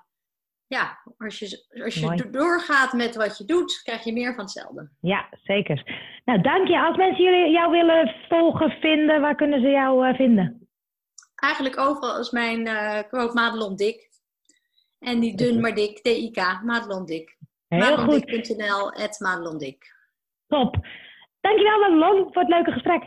ja, 0.66 0.99
als 1.19 1.38
je, 1.38 1.64
als 1.85 1.95
je 1.95 2.07
Mooi. 2.07 2.31
doorgaat 2.31 2.93
met 2.93 3.14
wat 3.16 3.38
je 3.38 3.45
doet, 3.45 3.81
krijg 3.83 4.05
je 4.05 4.12
meer 4.12 4.35
van 4.35 4.45
hetzelfde. 4.45 4.90
Ja, 5.01 5.29
zeker. 5.43 5.83
Nou, 6.25 6.40
dank 6.40 6.69
je. 6.69 6.81
Als 6.81 6.97
mensen 6.97 7.25
jullie, 7.25 7.51
jou 7.53 7.71
willen 7.71 8.14
volgen, 8.29 8.71
vinden, 8.71 9.21
waar 9.21 9.35
kunnen 9.37 9.61
ze 9.61 9.69
jou 9.69 10.09
eh, 10.09 10.14
vinden? 10.14 10.69
Eigenlijk 11.35 11.79
overal 11.79 12.19
is 12.19 12.31
mijn 12.31 12.64
quote 13.09 13.35
Madelon 13.35 13.77
Dik. 13.77 14.09
En 14.99 15.21
die 15.21 15.37
dun 15.37 15.61
maar 15.61 15.75
dik, 15.75 15.99
D-I-K, 16.03 16.61
Madelon 16.62 17.05
Dik. 17.07 17.37
Heel 17.69 17.81
goed. 17.81 17.97
Madelondik.nl, 17.99 18.93
at 18.93 19.19
Madelon 19.21 19.59
Dik. 19.59 19.95
Top. 20.47 20.77
Dankjewel, 21.40 21.79
Madelon, 21.79 22.29
voor 22.33 22.42
het 22.42 22.50
leuke 22.50 22.72
gesprek. 22.72 23.03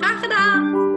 Graag 0.00 0.20
gedaan! 0.20 0.91